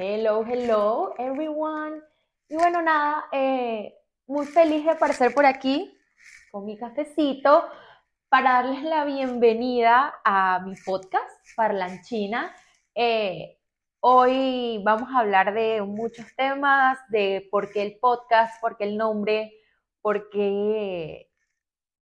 Hello, 0.00 0.44
hello, 0.44 1.12
everyone. 1.18 2.00
Y 2.48 2.54
bueno, 2.54 2.80
nada, 2.80 3.24
eh, 3.32 3.96
muy 4.28 4.46
feliz 4.46 4.84
de 4.84 4.92
aparecer 4.92 5.34
por 5.34 5.44
aquí 5.44 5.92
con 6.52 6.66
mi 6.66 6.78
cafecito 6.78 7.64
para 8.28 8.62
darles 8.62 8.84
la 8.84 9.04
bienvenida 9.04 10.14
a 10.24 10.60
mi 10.60 10.76
podcast, 10.86 11.44
Parlanchina. 11.56 12.54
Eh, 12.94 13.58
hoy 13.98 14.80
vamos 14.84 15.08
a 15.12 15.18
hablar 15.18 15.52
de 15.52 15.82
muchos 15.82 16.26
temas, 16.36 17.00
de 17.08 17.48
por 17.50 17.72
qué 17.72 17.82
el 17.82 17.98
podcast, 17.98 18.60
por 18.60 18.76
qué 18.76 18.84
el 18.84 18.96
nombre, 18.96 19.52
por 20.00 20.30
qué, 20.30 21.28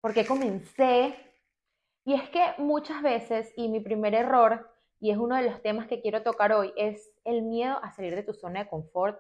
por 0.02 0.12
qué 0.12 0.26
comencé. 0.26 1.16
Y 2.04 2.12
es 2.12 2.28
que 2.28 2.44
muchas 2.58 3.00
veces, 3.00 3.50
y 3.56 3.68
mi 3.70 3.80
primer 3.80 4.14
error, 4.14 4.70
y 5.00 5.12
es 5.12 5.16
uno 5.16 5.34
de 5.36 5.48
los 5.48 5.62
temas 5.62 5.86
que 5.86 6.02
quiero 6.02 6.22
tocar 6.22 6.52
hoy, 6.52 6.74
es 6.76 7.15
el 7.26 7.42
miedo 7.42 7.78
a 7.82 7.92
salir 7.92 8.14
de 8.14 8.22
tu 8.22 8.32
zona 8.32 8.64
de 8.64 8.68
confort 8.68 9.18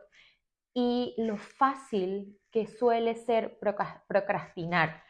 y 0.74 1.14
lo 1.18 1.36
fácil 1.36 2.38
que 2.50 2.66
suele 2.66 3.14
ser 3.14 3.58
procrastinar. 4.08 5.02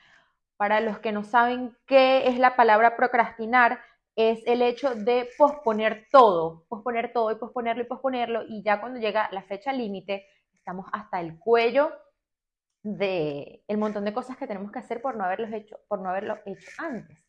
Para 0.57 0.81
los 0.81 0.99
que 1.01 1.13
no 1.13 1.23
saben 1.23 1.77
qué 1.87 2.29
es 2.29 2.39
la 2.39 2.57
palabra 2.57 2.97
procrastinar, 2.97 3.81
es 4.17 4.43
el 4.47 4.63
hecho 4.63 4.95
de 4.95 5.29
posponer 5.37 6.07
todo, 6.11 6.65
posponer 6.69 7.13
todo 7.13 7.31
y 7.31 7.35
posponerlo 7.35 7.83
y 7.83 7.87
posponerlo, 7.87 8.43
y 8.49 8.63
ya 8.63 8.81
cuando 8.81 8.99
llega 8.99 9.29
la 9.33 9.43
fecha 9.43 9.73
límite, 9.73 10.27
estamos 10.55 10.87
hasta 10.93 11.21
el 11.21 11.39
cuello 11.39 11.93
de 12.83 13.63
el 13.69 13.79
montón 13.79 14.05
de 14.05 14.15
cosas 14.15 14.37
que 14.37 14.47
tenemos 14.47 14.73
que 14.73 14.79
hacer 14.79 15.03
por 15.03 15.17
no 15.17 15.25
haberlo 15.25 15.55
hecho, 15.55 15.79
por 15.89 16.01
no 16.01 16.09
haberlo 16.09 16.39
hecho 16.47 16.71
antes. 16.79 17.27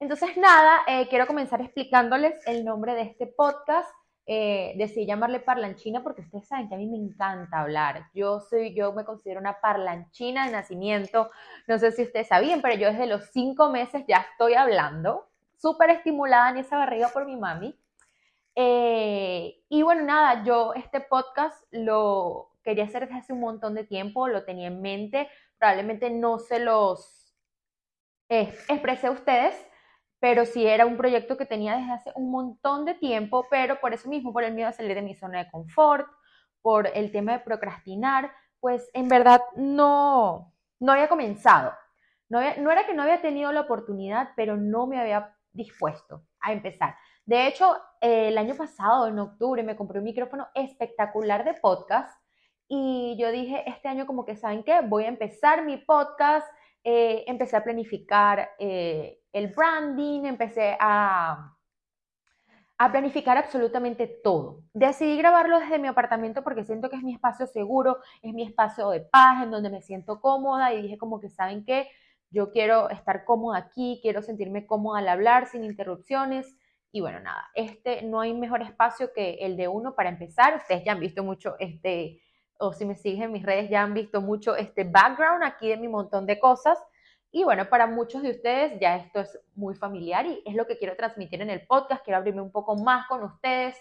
Entonces, 0.00 0.36
nada, 0.36 0.80
eh, 0.86 1.08
quiero 1.08 1.26
comenzar 1.26 1.60
explicándoles 1.60 2.34
el 2.46 2.64
nombre 2.64 2.94
de 2.94 3.02
este 3.02 3.26
podcast. 3.26 3.94
Eh, 4.26 4.72
decidí 4.78 5.04
llamarle 5.04 5.38
parlanchina 5.38 6.02
porque 6.02 6.22
ustedes 6.22 6.48
saben 6.48 6.68
que 6.68 6.74
a 6.74 6.78
mí 6.78 6.86
me 6.86 6.96
encanta 6.96 7.60
hablar. 7.60 8.08
Yo 8.14 8.40
soy, 8.40 8.74
yo 8.74 8.92
me 8.92 9.04
considero 9.04 9.40
una 9.40 9.60
parlanchina 9.60 10.46
de 10.46 10.52
nacimiento. 10.52 11.30
No 11.66 11.78
sé 11.78 11.92
si 11.92 12.02
ustedes 12.02 12.28
sabían, 12.28 12.62
pero 12.62 12.74
yo 12.76 12.90
desde 12.90 13.06
los 13.06 13.24
cinco 13.32 13.70
meses 13.70 14.04
ya 14.08 14.26
estoy 14.30 14.54
hablando, 14.54 15.28
súper 15.58 15.90
estimulada 15.90 16.50
en 16.50 16.58
esa 16.58 16.78
barriga 16.78 17.08
por 17.10 17.26
mi 17.26 17.36
mami. 17.36 17.78
Eh, 18.54 19.62
y 19.68 19.82
bueno, 19.82 20.02
nada, 20.02 20.42
yo 20.44 20.72
este 20.74 21.00
podcast 21.00 21.62
lo 21.70 22.50
quería 22.62 22.84
hacer 22.84 23.02
desde 23.02 23.18
hace 23.18 23.32
un 23.34 23.40
montón 23.40 23.74
de 23.74 23.84
tiempo, 23.84 24.28
lo 24.28 24.44
tenía 24.44 24.68
en 24.68 24.80
mente, 24.80 25.28
probablemente 25.58 26.08
no 26.10 26.38
se 26.38 26.60
los 26.60 27.34
expresé 28.28 29.08
a 29.08 29.10
ustedes, 29.10 29.54
pero 30.20 30.46
sí 30.46 30.66
era 30.66 30.86
un 30.86 30.96
proyecto 30.96 31.36
que 31.36 31.46
tenía 31.46 31.76
desde 31.76 31.92
hace 31.92 32.12
un 32.14 32.30
montón 32.30 32.84
de 32.84 32.94
tiempo, 32.94 33.46
pero 33.50 33.80
por 33.80 33.92
eso 33.92 34.08
mismo, 34.08 34.32
por 34.32 34.44
el 34.44 34.54
miedo 34.54 34.68
a 34.68 34.72
salir 34.72 34.94
de 34.94 35.02
mi 35.02 35.14
zona 35.14 35.44
de 35.44 35.50
confort, 35.50 36.06
por 36.62 36.86
el 36.94 37.12
tema 37.12 37.32
de 37.32 37.40
procrastinar, 37.40 38.32
pues 38.60 38.88
en 38.94 39.08
verdad 39.08 39.42
no, 39.56 40.54
no 40.80 40.92
había 40.92 41.08
comenzado. 41.08 41.72
No, 42.28 42.40
no 42.58 42.70
era 42.70 42.86
que 42.86 42.94
no 42.94 43.02
había 43.02 43.20
tenido 43.20 43.52
la 43.52 43.60
oportunidad, 43.60 44.30
pero 44.34 44.56
no 44.56 44.86
me 44.86 44.98
había 44.98 45.36
dispuesto 45.52 46.24
a 46.40 46.52
empezar. 46.52 46.96
De 47.26 47.46
hecho, 47.46 47.76
el 48.00 48.36
año 48.36 48.54
pasado, 48.54 49.08
en 49.08 49.18
octubre, 49.18 49.62
me 49.62 49.76
compré 49.76 49.98
un 49.98 50.04
micrófono 50.04 50.48
espectacular 50.54 51.44
de 51.44 51.54
podcast 51.54 52.18
y 52.68 53.16
yo 53.18 53.30
dije, 53.30 53.62
este 53.68 53.88
año 53.88 54.06
como 54.06 54.24
que, 54.24 54.36
¿saben 54.36 54.62
qué? 54.62 54.80
Voy 54.80 55.04
a 55.04 55.08
empezar 55.08 55.64
mi 55.64 55.76
podcast, 55.76 56.46
eh, 56.84 57.24
empecé 57.26 57.56
a 57.56 57.64
planificar 57.64 58.50
eh, 58.58 59.22
el 59.32 59.48
branding, 59.48 60.26
empecé 60.26 60.76
a, 60.78 61.56
a 62.76 62.92
planificar 62.92 63.38
absolutamente 63.38 64.06
todo. 64.06 64.62
Decidí 64.74 65.16
grabarlo 65.16 65.58
desde 65.60 65.78
mi 65.78 65.88
apartamento 65.88 66.44
porque 66.44 66.64
siento 66.64 66.90
que 66.90 66.96
es 66.96 67.02
mi 67.02 67.14
espacio 67.14 67.46
seguro, 67.46 67.98
es 68.20 68.34
mi 68.34 68.42
espacio 68.42 68.90
de 68.90 69.00
paz, 69.00 69.42
en 69.42 69.50
donde 69.50 69.70
me 69.70 69.80
siento 69.80 70.20
cómoda 70.20 70.74
y 70.74 70.82
dije 70.82 70.98
como 70.98 71.20
que, 71.20 71.30
¿saben 71.30 71.64
qué? 71.64 71.88
Yo 72.28 72.50
quiero 72.50 72.90
estar 72.90 73.24
cómoda 73.24 73.58
aquí, 73.58 74.00
quiero 74.02 74.20
sentirme 74.20 74.66
cómoda 74.66 74.98
al 74.98 75.08
hablar 75.08 75.46
sin 75.46 75.64
interrupciones. 75.64 76.58
Y 76.92 77.00
bueno, 77.00 77.18
nada, 77.20 77.48
este 77.54 78.02
no 78.02 78.20
hay 78.20 78.34
mejor 78.34 78.60
espacio 78.60 79.12
que 79.14 79.34
el 79.40 79.56
de 79.56 79.68
uno 79.68 79.94
para 79.94 80.10
empezar. 80.10 80.56
Ustedes 80.56 80.84
ya 80.84 80.92
han 80.92 81.00
visto 81.00 81.24
mucho 81.24 81.56
este, 81.58 82.20
o 82.58 82.72
si 82.72 82.84
me 82.84 82.94
siguen 82.94 83.24
en 83.24 83.32
mis 83.32 83.44
redes 83.44 83.68
ya 83.70 83.82
han 83.82 83.94
visto 83.94 84.20
mucho 84.20 84.56
este 84.56 84.84
background 84.84 85.44
aquí 85.44 85.68
de 85.68 85.76
mi 85.76 85.88
montón 85.88 86.26
de 86.26 86.38
cosas. 86.38 86.78
Y 87.30 87.42
bueno, 87.42 87.68
para 87.68 87.86
muchos 87.86 88.22
de 88.22 88.30
ustedes 88.30 88.78
ya 88.80 88.96
esto 88.96 89.20
es 89.20 89.38
muy 89.54 89.74
familiar 89.74 90.24
y 90.26 90.42
es 90.46 90.54
lo 90.54 90.66
que 90.66 90.78
quiero 90.78 90.96
transmitir 90.96 91.42
en 91.42 91.50
el 91.50 91.66
podcast. 91.66 92.04
Quiero 92.04 92.18
abrirme 92.18 92.42
un 92.42 92.52
poco 92.52 92.76
más 92.76 93.08
con 93.08 93.24
ustedes. 93.24 93.76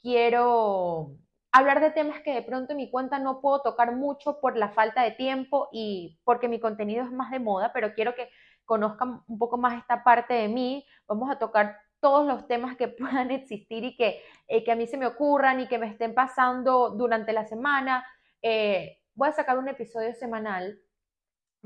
Quiero 0.00 1.10
hablar 1.52 1.80
de 1.80 1.90
temas 1.90 2.20
que 2.20 2.32
de 2.32 2.42
pronto 2.42 2.72
en 2.72 2.78
mi 2.78 2.90
cuenta 2.90 3.18
no 3.18 3.40
puedo 3.40 3.60
tocar 3.60 3.94
mucho 3.94 4.40
por 4.40 4.56
la 4.56 4.70
falta 4.70 5.02
de 5.02 5.10
tiempo 5.10 5.68
y 5.72 6.18
porque 6.24 6.48
mi 6.48 6.58
contenido 6.58 7.04
es 7.04 7.12
más 7.12 7.30
de 7.30 7.38
moda, 7.38 7.72
pero 7.72 7.94
quiero 7.94 8.14
que 8.14 8.30
conozcan 8.64 9.22
un 9.26 9.38
poco 9.38 9.56
más 9.58 9.78
esta 9.78 10.02
parte 10.02 10.34
de 10.34 10.48
mí. 10.48 10.86
Vamos 11.06 11.30
a 11.30 11.38
tocar 11.38 11.78
todos 12.00 12.26
los 12.26 12.46
temas 12.46 12.76
que 12.76 12.88
puedan 12.98 13.30
existir 13.30 13.84
y 13.84 13.96
que, 13.96 14.22
eh, 14.48 14.64
que 14.64 14.72
a 14.72 14.76
mí 14.76 14.86
se 14.86 14.96
me 14.96 15.06
ocurran 15.06 15.60
y 15.60 15.68
que 15.68 15.78
me 15.78 15.88
estén 15.88 16.14
pasando 16.14 16.90
durante 16.90 17.32
la 17.32 17.46
semana. 17.46 18.06
Eh, 18.42 18.98
voy 19.14 19.28
a 19.28 19.32
sacar 19.32 19.58
un 19.58 19.68
episodio 19.68 20.14
semanal 20.14 20.80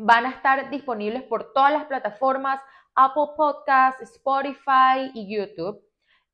van 0.02 0.24
a 0.24 0.30
estar 0.30 0.70
disponibles 0.70 1.22
por 1.24 1.52
todas 1.52 1.72
las 1.72 1.84
plataformas, 1.84 2.60
Apple 2.94 3.34
Podcasts, 3.36 4.02
Spotify 4.02 5.10
y 5.14 5.34
YouTube. 5.34 5.82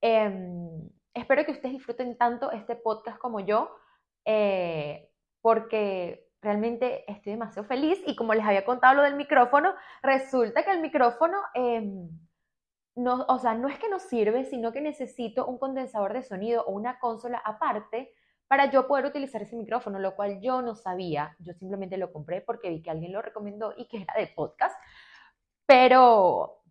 Em, 0.01 0.89
espero 1.13 1.45
que 1.45 1.53
ustedes 1.53 1.75
disfruten 1.75 2.17
tanto 2.17 2.53
este 2.53 2.77
podcast 2.77 3.19
como 3.19 3.41
yo, 3.41 3.77
eh, 4.25 5.11
porque 5.41 6.29
realmente 6.41 7.11
estoy 7.11 7.33
demasiado 7.33 7.67
feliz 7.67 8.01
y 8.07 8.15
como 8.15 8.35
les 8.35 8.45
había 8.45 8.65
contado 8.65 8.95
lo 8.95 9.03
del 9.03 9.17
micrófono, 9.17 9.75
resulta 10.03 10.65
que 10.65 10.71
el 10.71 10.81
micrófono, 10.81 11.39
em, 11.55 12.09
no, 12.97 13.25
o 13.29 13.39
sea, 13.39 13.55
no 13.55 13.69
es 13.69 13.79
que 13.79 13.89
no 13.89 14.01
sirve, 14.01 14.45
sino 14.45 14.73
que 14.73 14.81
necesito 14.81 15.47
un 15.47 15.59
condensador 15.59 16.15
de 16.15 16.23
sonido 16.23 16.65
o 16.65 16.73
una 16.73 16.99
consola 16.99 17.39
aparte 17.45 18.13
para 18.49 18.71
yo 18.71 18.87
poder 18.87 19.07
utilizar 19.07 19.43
ese 19.43 19.57
micrófono, 19.57 19.99
lo 19.99 20.17
cual 20.17 20.41
yo 20.41 20.63
no 20.63 20.75
sabía. 20.75 21.37
Yo 21.41 21.53
simplemente 21.53 21.99
lo 21.99 22.13
compré 22.13 22.41
porque 22.41 22.71
vi 22.71 22.83
que 22.83 22.91
alguien 22.91 23.13
lo 23.13 23.23
recomendó 23.23 23.75
y 23.77 23.87
que 23.87 24.03
era 24.03 24.15
de 24.17 24.29
podcast. 24.29 24.77
Pero, 25.67 26.63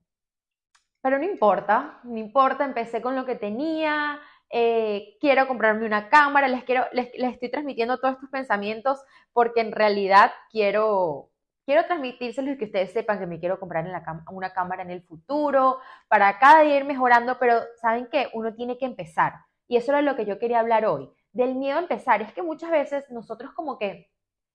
pero 1.01 1.19
no 1.19 1.25
importa, 1.25 1.99
no 2.03 2.17
importa, 2.17 2.65
empecé 2.65 3.01
con 3.01 3.15
lo 3.15 3.25
que 3.25 3.35
tenía, 3.35 4.19
eh, 4.49 5.17
quiero 5.19 5.47
comprarme 5.47 5.85
una 5.85 6.09
cámara, 6.09 6.47
les, 6.47 6.63
quiero, 6.63 6.85
les, 6.93 7.09
estoy 7.13 7.51
transmitiendo 7.51 7.99
todos 7.99 8.15
estos 8.15 8.29
pensamientos 8.29 9.03
porque 9.33 9.61
en 9.61 9.73
realidad 9.73 10.31
quiero, 10.49 11.29
quiero 11.65 11.85
transmitírselos 11.85 12.55
y 12.55 12.57
que 12.57 12.65
ustedes 12.65 12.93
sepan 12.93 13.19
que 13.19 13.25
me 13.25 13.39
quiero 13.39 13.59
comprar 13.59 13.85
una 14.29 14.53
cámara 14.53 14.83
en 14.83 14.91
el 14.91 15.01
futuro, 15.01 15.79
para 16.07 16.37
cada 16.39 16.61
día 16.61 16.77
ir 16.77 16.85
mejorando, 16.85 17.37
pero 17.39 17.61
saben 17.81 18.07
que 18.07 18.29
uno 18.33 18.53
tiene 18.53 18.77
que 18.77 18.85
empezar. 18.85 19.33
Y 19.67 19.77
eso 19.77 19.91
era 19.91 20.01
lo 20.01 20.15
que 20.15 20.25
yo 20.25 20.37
quería 20.39 20.59
hablar 20.59 20.85
hoy 20.85 21.09
del 21.31 21.55
miedo 21.55 21.77
a 21.77 21.81
empezar. 21.81 22.21
Es 22.21 22.31
que 22.33 22.41
muchas 22.41 22.71
veces 22.71 23.09
nosotros 23.09 23.51
como 23.53 23.77
que 23.77 24.09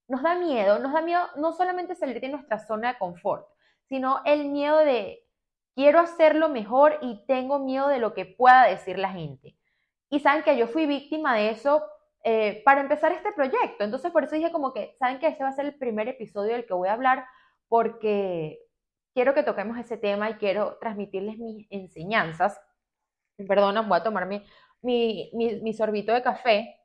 nos 0.09 0.23
da 0.23 0.35
miedo, 0.35 0.79
nos 0.79 0.93
da 0.93 1.03
miedo 1.03 1.23
no 1.37 1.53
solamente 1.53 1.95
salir 1.95 2.21
de 2.21 2.29
nuestra 2.29 2.59
zona 2.59 2.93
de 2.93 2.99
confort, 2.99 3.47
sino 3.85 4.21
el 4.25 4.49
miedo 4.49 4.79
de 4.79 5.27
quiero 5.75 6.01
hacerlo 6.01 6.49
mejor 6.49 6.99
y 7.03 7.25
tengo 7.27 7.59
miedo 7.59 7.89
de 7.89 7.99
lo 7.99 8.15
que 8.15 8.25
pueda 8.25 8.65
decir 8.65 8.99
la 8.99 9.13
gente. 9.13 9.57
Y 10.09 10.21
saben 10.21 10.43
que 10.43 10.57
yo 10.57 10.67
fui 10.67 10.87
víctima 10.87 11.37
de 11.37 11.51
eso 11.51 11.85
eh, 12.23 12.63
para 12.65 12.81
empezar 12.81 13.13
este 13.13 13.33
proyecto. 13.33 13.85
Entonces 13.85 14.11
por 14.13 14.25
eso 14.25 14.35
dije 14.35 14.53
como 14.53 14.73
que, 14.73 14.95
saben 14.99 15.19
que 15.19 15.29
este 15.29 15.43
va 15.43 15.51
a 15.51 15.55
ser 15.55 15.67
el 15.67 15.79
primer 15.79 16.09
episodio 16.09 16.53
del 16.53 16.67
que 16.67 16.75
voy 16.75 16.89
a 16.89 16.93
hablar 16.93 17.27
porque 17.69 18.59
quiero 19.15 19.35
que 19.35 19.43
toquemos 19.43 19.79
ese 19.79 19.97
tema 19.97 20.31
y 20.31 20.35
quiero 20.35 20.79
transmitirles 20.79 21.39
mis 21.39 21.67
enseñanzas. 21.71 22.61
Perdón, 23.49 23.89
voy 23.89 23.99
a 23.99 24.03
tomarme 24.03 24.45
mi, 24.83 25.31
mi, 25.33 25.73
sorbito 25.73 26.13
de 26.13 26.23
café. 26.23 26.77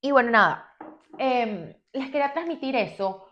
Y 0.00 0.10
bueno, 0.12 0.30
nada, 0.30 0.74
em, 1.18 1.74
les 1.92 2.10
quería 2.10 2.32
transmitir 2.32 2.74
eso 2.74 3.26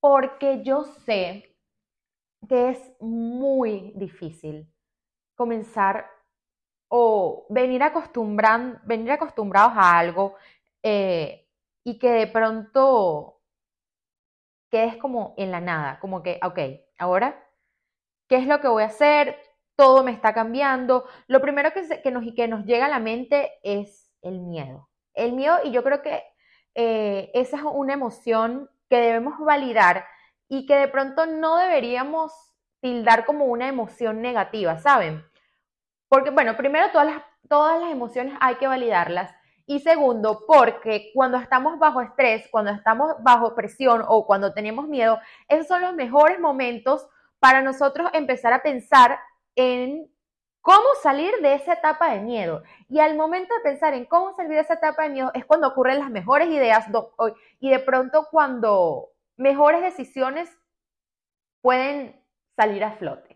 porque 0.00 0.62
yo 0.64 0.84
sé 0.84 1.56
que 2.48 2.70
es 2.70 2.92
muy 3.00 3.92
difícil 3.96 4.72
comenzar 5.34 6.06
o 6.96 7.46
venir, 7.48 7.82
venir 8.84 9.12
acostumbrados 9.12 9.72
a 9.74 9.98
algo 9.98 10.36
eh, 10.80 11.48
y 11.82 11.98
que 11.98 12.10
de 12.12 12.26
pronto 12.28 13.40
quedes 14.70 14.96
como 14.98 15.34
en 15.36 15.50
la 15.50 15.60
nada, 15.60 15.98
como 15.98 16.22
que, 16.22 16.38
ok, 16.40 16.58
ahora, 16.98 17.44
¿qué 18.28 18.36
es 18.36 18.46
lo 18.46 18.60
que 18.60 18.68
voy 18.68 18.84
a 18.84 18.86
hacer? 18.86 19.36
todo 19.76 20.04
me 20.04 20.12
está 20.12 20.32
cambiando. 20.32 21.04
Lo 21.26 21.40
primero 21.40 21.72
que, 21.72 22.10
nos, 22.10 22.32
que 22.34 22.48
nos 22.48 22.64
llega 22.64 22.86
a 22.86 22.90
la 22.90 23.00
mente 23.00 23.52
es 23.62 24.12
el 24.22 24.40
miedo. 24.40 24.88
El 25.14 25.32
miedo, 25.32 25.58
y 25.64 25.70
yo 25.70 25.82
creo 25.82 26.02
que 26.02 26.22
eh, 26.74 27.30
esa 27.34 27.56
es 27.56 27.62
una 27.64 27.94
emoción 27.94 28.70
que 28.88 28.96
debemos 28.96 29.38
validar 29.38 30.04
y 30.48 30.66
que 30.66 30.76
de 30.76 30.88
pronto 30.88 31.26
no 31.26 31.56
deberíamos 31.56 32.32
tildar 32.80 33.24
como 33.24 33.46
una 33.46 33.68
emoción 33.68 34.20
negativa, 34.20 34.78
¿saben? 34.78 35.24
Porque, 36.08 36.30
bueno, 36.30 36.56
primero 36.56 36.90
todas 36.90 37.06
las, 37.06 37.22
todas 37.48 37.80
las 37.80 37.90
emociones 37.90 38.34
hay 38.40 38.56
que 38.56 38.66
validarlas 38.66 39.34
Y 39.66 39.80
segundo, 39.80 40.44
porque 40.46 41.10
cuando 41.14 41.38
estamos 41.38 41.78
bajo 41.78 42.02
estrés, 42.02 42.46
cuando 42.50 42.70
estamos 42.70 43.14
bajo 43.20 43.54
presión 43.54 44.04
o 44.06 44.26
cuando 44.26 44.52
tenemos 44.52 44.88
miedo, 44.88 45.18
esos 45.48 45.66
son 45.66 45.80
los 45.80 45.94
mejores 45.94 46.38
momentos 46.38 47.08
para 47.38 47.62
nosotros 47.62 48.10
empezar 48.12 48.52
a 48.52 48.62
pensar 48.62 49.18
en 49.56 50.10
cómo 50.60 50.84
salir 51.02 51.30
de 51.42 51.54
esa 51.54 51.74
etapa 51.74 52.10
de 52.12 52.20
miedo. 52.20 52.62
Y 52.88 52.98
al 53.00 53.16
momento 53.16 53.54
de 53.54 53.60
pensar 53.60 53.92
en 53.92 54.06
cómo 54.06 54.32
salir 54.34 54.52
de 54.52 54.60
esa 54.60 54.74
etapa 54.74 55.02
de 55.02 55.10
miedo 55.10 55.30
es 55.34 55.44
cuando 55.44 55.68
ocurren 55.68 55.98
las 55.98 56.10
mejores 56.10 56.48
ideas 56.48 56.86
y 57.60 57.70
de 57.70 57.78
pronto 57.80 58.28
cuando 58.30 59.10
mejores 59.36 59.82
decisiones 59.82 60.50
pueden 61.60 62.18
salir 62.56 62.82
a 62.82 62.92
flote. 62.92 63.33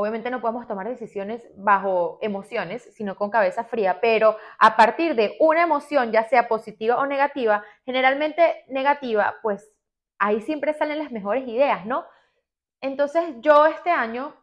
Obviamente 0.00 0.30
no 0.30 0.40
podemos 0.40 0.68
tomar 0.68 0.88
decisiones 0.88 1.42
bajo 1.56 2.20
emociones, 2.22 2.88
sino 2.94 3.16
con 3.16 3.30
cabeza 3.30 3.64
fría, 3.64 3.98
pero 4.00 4.36
a 4.60 4.76
partir 4.76 5.16
de 5.16 5.36
una 5.40 5.64
emoción, 5.64 6.12
ya 6.12 6.22
sea 6.22 6.46
positiva 6.46 6.98
o 6.98 7.06
negativa, 7.06 7.64
generalmente 7.84 8.64
negativa, 8.68 9.34
pues 9.42 9.72
ahí 10.20 10.40
siempre 10.40 10.72
salen 10.72 11.00
las 11.00 11.10
mejores 11.10 11.48
ideas, 11.48 11.84
¿no? 11.84 12.04
Entonces 12.80 13.34
yo 13.40 13.66
este 13.66 13.90
año 13.90 14.36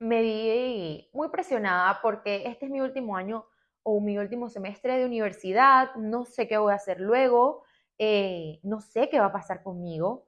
me 0.00 0.20
vi 0.20 1.10
muy 1.12 1.28
presionada 1.28 2.00
porque 2.02 2.48
este 2.48 2.64
es 2.66 2.72
mi 2.72 2.80
último 2.80 3.16
año 3.16 3.46
o 3.84 4.00
mi 4.00 4.18
último 4.18 4.48
semestre 4.48 4.98
de 4.98 5.06
universidad, 5.06 5.94
no 5.94 6.24
sé 6.24 6.48
qué 6.48 6.58
voy 6.58 6.72
a 6.72 6.74
hacer 6.74 7.00
luego, 7.00 7.62
eh, 7.98 8.58
no 8.64 8.80
sé 8.80 9.08
qué 9.10 9.20
va 9.20 9.26
a 9.26 9.32
pasar 9.32 9.62
conmigo. 9.62 10.26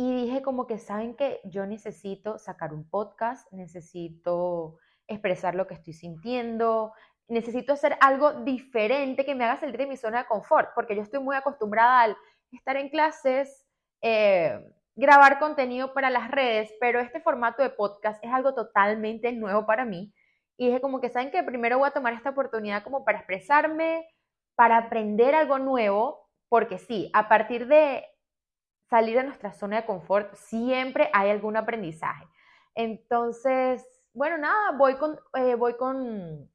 Y 0.00 0.14
dije 0.14 0.42
como 0.42 0.68
que, 0.68 0.78
¿saben 0.78 1.16
que 1.16 1.40
Yo 1.42 1.66
necesito 1.66 2.38
sacar 2.38 2.72
un 2.72 2.88
podcast, 2.88 3.52
necesito 3.52 4.78
expresar 5.08 5.56
lo 5.56 5.66
que 5.66 5.74
estoy 5.74 5.92
sintiendo, 5.92 6.92
necesito 7.26 7.72
hacer 7.72 7.96
algo 8.00 8.44
diferente 8.44 9.24
que 9.24 9.34
me 9.34 9.42
haga 9.42 9.58
salir 9.58 9.76
de 9.76 9.88
mi 9.88 9.96
zona 9.96 10.18
de 10.18 10.28
confort, 10.28 10.68
porque 10.76 10.94
yo 10.94 11.02
estoy 11.02 11.18
muy 11.18 11.34
acostumbrada 11.34 12.02
al 12.02 12.16
estar 12.52 12.76
en 12.76 12.90
clases, 12.90 13.66
eh, 14.00 14.60
grabar 14.94 15.40
contenido 15.40 15.92
para 15.92 16.10
las 16.10 16.30
redes, 16.30 16.72
pero 16.78 17.00
este 17.00 17.20
formato 17.20 17.64
de 17.64 17.70
podcast 17.70 18.24
es 18.24 18.32
algo 18.32 18.54
totalmente 18.54 19.32
nuevo 19.32 19.66
para 19.66 19.84
mí. 19.84 20.14
Y 20.56 20.68
dije 20.68 20.80
como 20.80 21.00
que, 21.00 21.08
¿saben 21.08 21.32
que 21.32 21.42
Primero 21.42 21.76
voy 21.78 21.88
a 21.88 21.92
tomar 21.92 22.12
esta 22.12 22.30
oportunidad 22.30 22.84
como 22.84 23.04
para 23.04 23.18
expresarme, 23.18 24.06
para 24.54 24.76
aprender 24.76 25.34
algo 25.34 25.58
nuevo, 25.58 26.30
porque 26.48 26.78
sí, 26.78 27.10
a 27.14 27.28
partir 27.28 27.66
de 27.66 28.04
salir 28.88 29.16
de 29.16 29.24
nuestra 29.24 29.52
zona 29.52 29.76
de 29.76 29.86
confort, 29.86 30.34
siempre 30.34 31.10
hay 31.12 31.30
algún 31.30 31.56
aprendizaje. 31.56 32.26
Entonces, 32.74 33.86
bueno, 34.12 34.38
nada, 34.38 34.72
voy 34.72 34.96
con, 34.96 35.18
eh, 35.34 35.54
voy 35.54 35.76
con, 35.76 36.50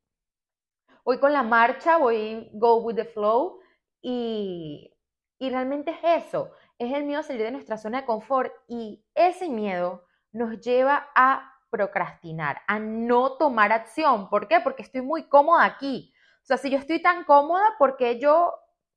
voy 1.04 1.20
con 1.20 1.34
la 1.34 1.44
marcha, 1.44 1.98
voy 1.98 2.50
go 2.54 2.78
with 2.78 2.96
the 2.96 3.06
flow 3.06 3.60
y, 4.02 4.94
y 5.38 5.50
realmente 5.50 5.92
es 5.92 6.26
eso, 6.26 6.52
es 6.78 6.94
el 6.94 7.04
miedo 7.04 7.20
a 7.20 7.24
salir 7.24 7.44
de 7.44 7.52
nuestra 7.52 7.78
zona 7.78 8.02
de 8.02 8.06
confort 8.06 8.52
y 8.68 9.06
ese 9.14 9.50
miedo 9.50 10.06
nos 10.32 10.60
lleva 10.60 11.10
a 11.16 11.54
procrastinar, 11.70 12.62
a 12.68 12.80
no 12.80 13.38
tomar 13.38 13.72
acción. 13.72 14.30
¿Por 14.30 14.48
qué? 14.48 14.60
Porque 14.60 14.84
estoy 14.84 15.02
muy 15.02 15.28
cómoda 15.28 15.66
aquí. 15.66 16.14
O 16.44 16.46
sea, 16.46 16.58
si 16.58 16.70
yo 16.70 16.78
estoy 16.78 17.02
tan 17.02 17.24
cómoda, 17.24 17.64
porque 17.80 18.20
yo 18.20 18.54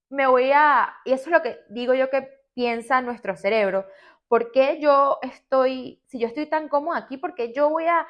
me 0.08 0.26
voy 0.26 0.52
a, 0.52 0.94
y 1.04 1.12
eso 1.12 1.24
es 1.24 1.32
lo 1.32 1.42
que 1.42 1.58
digo 1.70 1.94
yo 1.94 2.10
que 2.10 2.28
piensa 2.56 3.02
nuestro 3.02 3.36
cerebro. 3.36 3.86
¿Por 4.28 4.50
qué 4.50 4.80
yo 4.80 5.18
estoy, 5.20 6.02
si 6.06 6.18
yo 6.18 6.26
estoy 6.26 6.46
tan 6.46 6.68
cómoda 6.68 6.98
aquí, 6.98 7.18
por 7.18 7.34
qué 7.34 7.52
yo 7.52 7.68
voy 7.68 7.84
a, 7.86 8.08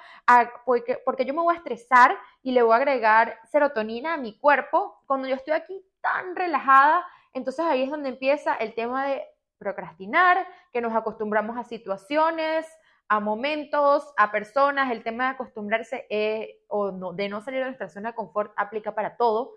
porque, 0.65 1.03
porque 1.05 1.27
yo 1.27 1.35
me 1.35 1.43
voy 1.43 1.55
a 1.55 1.59
estresar 1.59 2.17
y 2.43 2.53
le 2.53 2.63
voy 2.63 2.73
a 2.73 2.77
agregar 2.77 3.39
serotonina 3.51 4.15
a 4.15 4.17
mi 4.17 4.39
cuerpo 4.39 5.03
cuando 5.07 5.27
yo 5.27 5.35
estoy 5.35 5.53
aquí 5.53 5.85
tan 6.01 6.37
relajada? 6.37 7.05
Entonces 7.35 7.67
ahí 7.67 7.83
es 7.83 7.91
donde 7.91 8.09
empieza 8.09 8.55
el 8.55 8.75
tema 8.75 9.07
de 9.07 9.25
procrastinar, 9.59 10.47
que 10.73 10.81
nos 10.81 10.95
acostumbramos 10.95 11.59
a 11.59 11.65
situaciones, 11.65 12.67
a 13.09 13.19
momentos, 13.19 14.15
a 14.17 14.31
personas. 14.31 14.93
El 14.93 15.03
tema 15.03 15.25
de 15.25 15.31
acostumbrarse 15.31 16.07
eh, 16.09 16.63
o 16.69 16.93
no, 16.93 17.13
de 17.13 17.29
no 17.29 17.41
salir 17.41 17.61
de 17.61 17.67
nuestra 17.67 17.89
zona 17.89 18.11
de 18.11 18.15
confort 18.15 18.53
aplica 18.57 18.95
para 18.95 19.17
todo. 19.17 19.55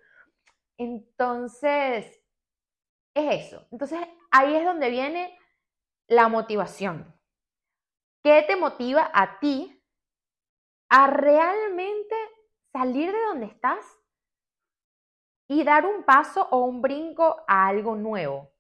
Entonces, 0.78 2.19
es 3.20 3.48
eso. 3.48 3.68
Entonces, 3.72 4.00
ahí 4.32 4.56
es 4.56 4.66
donde 4.66 4.90
viene 4.90 5.38
la 6.08 6.28
motivación. 6.28 7.16
¿Qué 8.24 8.44
te 8.48 8.56
motiva 8.56 9.10
a 9.14 9.40
ti 9.40 9.82
a 10.90 11.08
realmente 11.08 12.16
salir 12.74 13.12
de 13.12 13.22
donde 13.26 13.46
estás 13.46 13.86
y 15.48 15.64
dar 15.64 15.86
un 15.86 16.04
paso 16.04 16.48
o 16.52 16.66
un 16.66 16.82
brinco 16.82 17.44
a 17.48 17.68
algo 17.68 17.96
nuevo? 17.96 18.52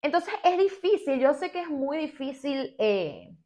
Entonces 0.00 0.32
es 0.44 0.58
difícil, 0.58 1.18
yo 1.18 1.34
sé 1.34 1.50
que 1.50 1.60
es 1.60 1.68
muy 1.68 1.98
difícil 1.98 2.76
eh, 2.78 3.36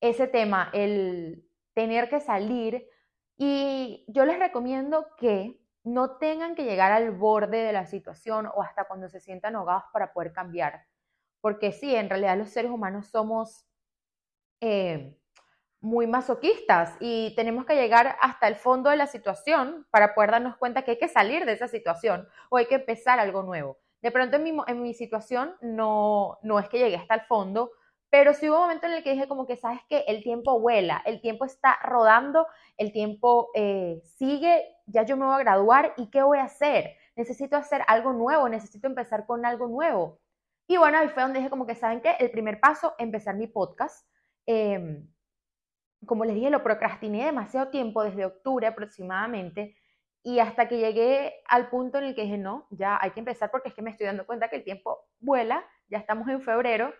ese 0.00 0.28
tema, 0.28 0.70
el 0.72 1.44
tener 1.74 2.08
que 2.08 2.20
salir 2.20 2.88
y 3.36 4.04
yo 4.08 4.24
les 4.24 4.38
recomiendo 4.38 5.08
que 5.16 5.60
no 5.92 6.18
tengan 6.18 6.54
que 6.54 6.64
llegar 6.64 6.92
al 6.92 7.10
borde 7.10 7.58
de 7.58 7.72
la 7.72 7.86
situación 7.86 8.46
o 8.46 8.62
hasta 8.62 8.84
cuando 8.84 9.08
se 9.08 9.20
sientan 9.20 9.56
ahogados 9.56 9.84
para 9.92 10.12
poder 10.12 10.32
cambiar. 10.32 10.84
Porque 11.40 11.72
sí, 11.72 11.94
en 11.94 12.10
realidad 12.10 12.36
los 12.36 12.50
seres 12.50 12.70
humanos 12.70 13.08
somos 13.08 13.66
eh, 14.60 15.16
muy 15.80 16.06
masoquistas 16.06 16.96
y 17.00 17.34
tenemos 17.36 17.64
que 17.64 17.76
llegar 17.76 18.16
hasta 18.20 18.48
el 18.48 18.56
fondo 18.56 18.90
de 18.90 18.96
la 18.96 19.06
situación 19.06 19.86
para 19.90 20.14
poder 20.14 20.32
darnos 20.32 20.56
cuenta 20.56 20.82
que 20.82 20.92
hay 20.92 20.98
que 20.98 21.08
salir 21.08 21.44
de 21.44 21.52
esa 21.52 21.68
situación 21.68 22.28
o 22.50 22.56
hay 22.56 22.66
que 22.66 22.76
empezar 22.76 23.20
algo 23.20 23.42
nuevo. 23.42 23.78
De 24.02 24.10
pronto 24.10 24.36
en 24.36 24.42
mi, 24.42 24.56
en 24.66 24.82
mi 24.82 24.94
situación 24.94 25.54
no, 25.60 26.38
no 26.42 26.58
es 26.58 26.68
que 26.68 26.78
llegué 26.78 26.96
hasta 26.96 27.14
el 27.14 27.22
fondo, 27.22 27.70
pero 28.10 28.32
sí 28.32 28.48
hubo 28.48 28.56
un 28.56 28.62
momento 28.62 28.86
en 28.86 28.94
el 28.94 29.02
que 29.02 29.12
dije 29.12 29.28
como 29.28 29.46
que, 29.46 29.56
¿sabes 29.56 29.80
que 29.88 30.04
El 30.06 30.22
tiempo 30.22 30.58
vuela, 30.60 31.02
el 31.04 31.20
tiempo 31.20 31.44
está 31.44 31.78
rodando, 31.82 32.46
el 32.76 32.92
tiempo 32.92 33.50
eh, 33.54 34.00
sigue, 34.04 34.64
ya 34.86 35.02
yo 35.04 35.16
me 35.16 35.26
voy 35.26 35.34
a 35.34 35.38
graduar 35.38 35.92
y 35.96 36.10
¿qué 36.10 36.22
voy 36.22 36.38
a 36.38 36.44
hacer? 36.44 36.96
Necesito 37.16 37.56
hacer 37.56 37.82
algo 37.86 38.12
nuevo, 38.12 38.48
necesito 38.48 38.86
empezar 38.86 39.26
con 39.26 39.44
algo 39.44 39.66
nuevo. 39.66 40.20
Y 40.66 40.76
bueno, 40.76 40.98
ahí 40.98 41.08
fue 41.08 41.22
donde 41.22 41.38
dije 41.38 41.50
como 41.50 41.66
que, 41.66 41.74
¿saben 41.74 42.00
qué? 42.00 42.16
El 42.18 42.30
primer 42.30 42.60
paso, 42.60 42.94
empezar 42.98 43.34
mi 43.36 43.46
podcast. 43.46 44.06
Em, 44.46 45.06
como 46.06 46.24
les 46.24 46.34
dije, 46.34 46.50
lo 46.50 46.62
procrastiné 46.62 47.24
demasiado 47.26 47.68
tiempo, 47.70 48.04
desde 48.04 48.24
octubre 48.24 48.66
aproximadamente, 48.66 49.76
y 50.22 50.40
hasta 50.40 50.68
que 50.68 50.78
llegué 50.78 51.34
al 51.48 51.70
punto 51.70 51.98
en 51.98 52.04
el 52.04 52.14
que 52.14 52.22
dije, 52.22 52.38
no, 52.38 52.66
ya 52.70 52.98
hay 53.00 53.12
que 53.12 53.20
empezar 53.20 53.50
porque 53.50 53.70
es 53.70 53.74
que 53.74 53.82
me 53.82 53.90
estoy 53.90 54.06
dando 54.06 54.26
cuenta 54.26 54.48
que 54.48 54.56
el 54.56 54.64
tiempo 54.64 54.98
vuela, 55.20 55.64
ya 55.88 55.98
estamos 55.98 56.28
en 56.28 56.42
febrero, 56.42 56.92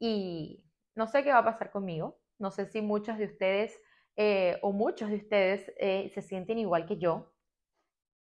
y 0.00 0.64
no 0.96 1.06
sé 1.06 1.22
qué 1.22 1.30
va 1.30 1.38
a 1.38 1.44
pasar 1.44 1.70
conmigo. 1.70 2.18
No 2.38 2.50
sé 2.50 2.66
si 2.66 2.80
muchos 2.80 3.18
de 3.18 3.26
ustedes 3.26 3.78
eh, 4.16 4.58
o 4.62 4.72
muchos 4.72 5.10
de 5.10 5.16
ustedes 5.16 5.72
eh, 5.78 6.10
se 6.12 6.22
sienten 6.22 6.58
igual 6.58 6.86
que 6.86 6.98
yo. 6.98 7.32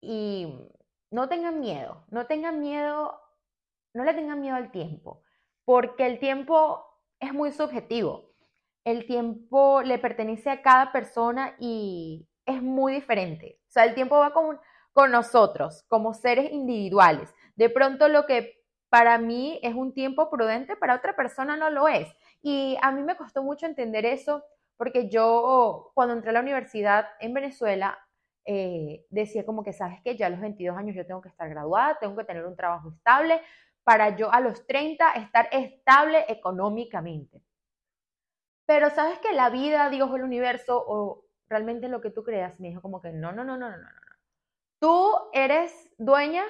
Y 0.03 0.53
no 1.11 1.29
tengan 1.29 1.61
miedo, 1.61 2.05
no 2.11 2.27
tengan 2.27 2.61
miedo, 2.61 3.21
no 3.95 4.05
le 4.05 4.15
tengan 4.15 4.41
miedo 4.41 4.57
al 4.57 4.71
tiempo, 4.71 5.23
porque 5.65 6.07
el 6.07 6.19
tiempo 6.19 6.85
es 7.19 7.33
muy 7.33 7.53
subjetivo. 7.53 8.31
El 8.85 9.07
tiempo 9.07 9.83
le 9.83 9.99
pertenece 9.99 10.51
a 10.51 10.63
cada 10.63 10.91
persona 10.91 11.55
y 11.59 12.29
es 12.47 12.63
muy 12.63 12.95
diferente. 12.95 13.59
O 13.69 13.71
sea, 13.71 13.85
el 13.85 13.95
tiempo 13.95 14.19
va 14.19 14.33
con, 14.33 14.59
con 14.93 15.11
nosotros, 15.11 15.85
como 15.89 16.15
seres 16.15 16.51
individuales. 16.51 17.35
De 17.57 17.69
pronto 17.69 18.09
lo 18.09 18.27
que 18.27 18.60
para 18.91 19.19
mí 19.19 19.59
es 19.63 19.75
un 19.75 19.95
tiempo 19.95 20.29
prudente, 20.29 20.77
para 20.77 20.97
otra 20.97 21.17
persona 21.17 21.57
no 21.57 21.71
lo 21.71 21.89
es. 21.89 22.09
Y 22.43 22.77
a 22.83 22.93
mí 22.93 23.03
me 23.03 23.17
costó 23.17 23.43
mucho 23.43 23.67
entender 23.67 24.05
eso 24.05 24.45
porque 24.77 25.09
yo 25.09 25.93
cuando 25.95 26.15
entré 26.15 26.31
a 26.31 26.33
la 26.35 26.41
universidad 26.41 27.07
en 27.21 27.33
Venezuela 27.33 27.99
eh, 28.45 29.07
decía 29.11 29.47
como 29.47 29.63
que, 29.63 29.73
sabes 29.73 30.01
que 30.03 30.17
ya 30.17 30.27
a 30.27 30.31
los 30.31 30.41
22 30.41 30.77
años 30.77 30.97
yo 30.97 31.07
tengo 31.07 31.21
que 31.21 31.29
estar 31.29 31.49
graduada, 31.49 31.99
tengo 32.01 32.17
que 32.17 32.25
tener 32.25 32.45
un 32.45 32.57
trabajo 32.57 32.91
estable 32.91 33.41
para 33.85 34.17
yo 34.17 34.33
a 34.33 34.41
los 34.41 34.67
30 34.67 35.13
estar 35.13 35.49
estable 35.53 36.25
económicamente. 36.29 37.43
Pero 38.67 38.91
sabes 38.91 39.19
que 39.19 39.33
la 39.33 39.51
vida, 39.51 39.91
Dios 39.91 40.11
o 40.11 40.17
el 40.17 40.23
universo 40.23 40.83
o 40.87 41.25
realmente 41.49 41.89
lo 41.89 42.01
que 42.01 42.11
tú 42.11 42.25
creas, 42.25 42.59
me 42.59 42.69
dijo 42.69 42.83
como 42.83 43.01
que 43.01 43.13
no, 43.13 43.33
no, 43.33 43.45
no, 43.45 43.57
no, 43.57 43.69
no, 43.71 43.77
no. 43.77 43.89
Tú 44.81 45.13
eres 45.33 45.93
dueña 45.99 46.45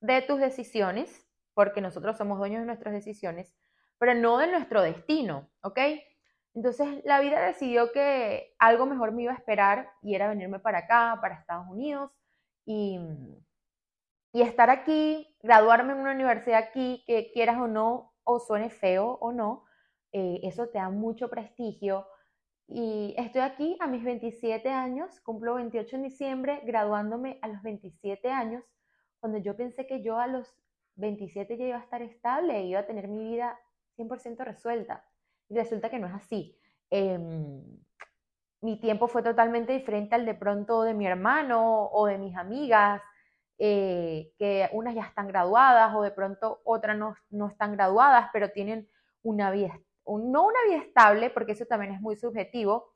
de 0.00 0.22
tus 0.22 0.38
decisiones, 0.38 1.26
porque 1.54 1.80
nosotros 1.80 2.16
somos 2.16 2.38
dueños 2.38 2.60
de 2.60 2.66
nuestras 2.66 2.94
decisiones, 2.94 3.54
pero 3.98 4.14
no 4.14 4.38
de 4.38 4.48
nuestro 4.48 4.82
destino, 4.82 5.50
¿ok? 5.62 5.78
Entonces 6.54 7.02
la 7.04 7.20
vida 7.20 7.40
decidió 7.40 7.92
que 7.92 8.54
algo 8.58 8.86
mejor 8.86 9.12
me 9.12 9.22
iba 9.22 9.32
a 9.32 9.36
esperar 9.36 9.90
y 10.02 10.14
era 10.14 10.28
venirme 10.28 10.58
para 10.58 10.78
acá, 10.78 11.18
para 11.20 11.36
Estados 11.36 11.66
Unidos 11.68 12.10
y, 12.66 12.98
y 14.32 14.42
estar 14.42 14.70
aquí, 14.70 15.36
graduarme 15.42 15.92
en 15.92 16.00
una 16.00 16.12
universidad 16.12 16.58
aquí, 16.58 17.04
que 17.06 17.30
quieras 17.32 17.58
o 17.58 17.68
no, 17.68 18.14
o 18.24 18.38
suene 18.38 18.70
feo 18.70 19.18
o 19.20 19.32
no, 19.32 19.64
eh, 20.12 20.40
eso 20.42 20.68
te 20.68 20.78
da 20.78 20.90
mucho 20.90 21.28
prestigio, 21.30 22.06
Y 22.68 23.14
estoy 23.18 23.42
aquí 23.42 23.76
a 23.80 23.86
mis 23.86 24.04
27 24.04 24.70
años, 24.70 25.20
cumplo 25.20 25.54
28 25.56 25.96
en 25.96 26.02
diciembre, 26.04 26.60
graduándome 26.64 27.38
a 27.42 27.48
los 27.48 27.62
27 27.62 28.30
años, 28.30 28.64
cuando 29.20 29.38
yo 29.38 29.56
pensé 29.56 29.86
que 29.86 30.02
yo 30.02 30.18
a 30.18 30.26
los 30.26 30.54
27 30.96 31.56
ya 31.56 31.66
iba 31.66 31.76
a 31.78 31.82
estar 31.82 32.02
estable 32.02 32.58
e 32.58 32.66
iba 32.66 32.80
a 32.80 32.86
tener 32.86 33.08
mi 33.08 33.18
vida 33.30 33.58
100% 33.96 34.44
resuelta. 34.44 35.04
Y 35.48 35.54
resulta 35.54 35.90
que 35.90 35.98
no 35.98 36.06
es 36.06 36.14
así. 36.14 36.58
Em, 36.90 37.62
mi 38.60 38.80
tiempo 38.80 39.08
fue 39.08 39.22
totalmente 39.22 39.72
diferente 39.72 40.14
al 40.14 40.24
de 40.24 40.34
pronto 40.34 40.82
de 40.82 40.94
mi 40.94 41.06
hermano 41.06 41.86
o 41.86 42.06
de 42.06 42.18
mis 42.18 42.36
amigas, 42.36 43.02
eh, 43.58 44.32
que 44.38 44.68
unas 44.72 44.94
ya 44.94 45.02
están 45.02 45.28
graduadas 45.28 45.94
o 45.94 46.02
de 46.02 46.10
pronto 46.10 46.60
otras 46.64 46.96
no, 46.96 47.14
no 47.30 47.48
están 47.48 47.72
graduadas, 47.72 48.30
pero 48.32 48.50
tienen 48.50 48.88
una 49.22 49.50
vida, 49.50 49.78
no 50.06 50.46
una 50.46 50.58
vida 50.68 50.78
estable, 50.78 51.30
porque 51.30 51.52
eso 51.52 51.66
también 51.66 51.94
es 51.94 52.00
muy 52.00 52.16
subjetivo, 52.16 52.92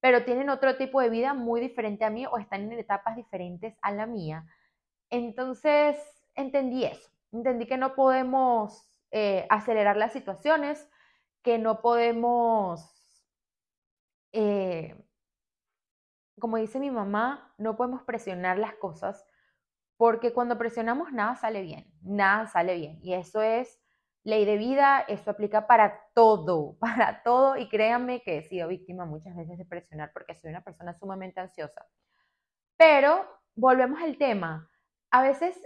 pero 0.00 0.24
tienen 0.24 0.50
otro 0.50 0.76
tipo 0.76 1.00
de 1.00 1.10
vida 1.10 1.34
muy 1.34 1.60
diferente 1.60 2.04
a 2.04 2.10
mí 2.10 2.26
o 2.26 2.38
están 2.38 2.62
en 2.62 2.78
etapas 2.78 3.16
diferentes 3.16 3.74
a 3.82 3.92
la 3.92 4.06
mía. 4.06 4.44
Entonces, 5.10 5.96
entendí 6.34 6.84
eso, 6.84 7.10
entendí 7.32 7.66
que 7.66 7.76
no 7.76 7.94
podemos 7.94 8.90
eh, 9.10 9.46
acelerar 9.50 9.96
las 9.96 10.12
situaciones, 10.12 10.88
que 11.42 11.58
no 11.58 11.80
podemos, 11.80 12.92
eh, 14.32 14.96
como 16.38 16.56
dice 16.56 16.80
mi 16.80 16.90
mamá, 16.90 17.54
no 17.58 17.76
podemos 17.76 18.02
presionar 18.02 18.58
las 18.58 18.74
cosas, 18.74 19.24
porque 19.96 20.32
cuando 20.32 20.58
presionamos 20.58 21.12
nada 21.12 21.36
sale 21.36 21.62
bien, 21.62 21.90
nada 22.02 22.46
sale 22.46 22.76
bien. 22.76 22.98
Y 23.02 23.14
eso 23.14 23.40
es 23.40 23.80
ley 24.24 24.44
de 24.44 24.56
vida, 24.56 25.04
eso 25.06 25.30
aplica 25.30 25.66
para 25.66 26.02
todo, 26.14 26.76
para 26.80 27.22
todo. 27.22 27.56
Y 27.56 27.68
créanme 27.68 28.22
que 28.22 28.38
he 28.38 28.42
sido 28.42 28.68
víctima 28.68 29.06
muchas 29.06 29.34
veces 29.36 29.56
de 29.56 29.64
presionar 29.64 30.12
porque 30.12 30.34
soy 30.34 30.50
una 30.50 30.64
persona 30.64 30.92
sumamente 30.94 31.40
ansiosa. 31.40 31.86
Pero 32.76 33.24
volvemos 33.54 34.02
al 34.02 34.18
tema. 34.18 34.68
A 35.10 35.22
veces 35.22 35.56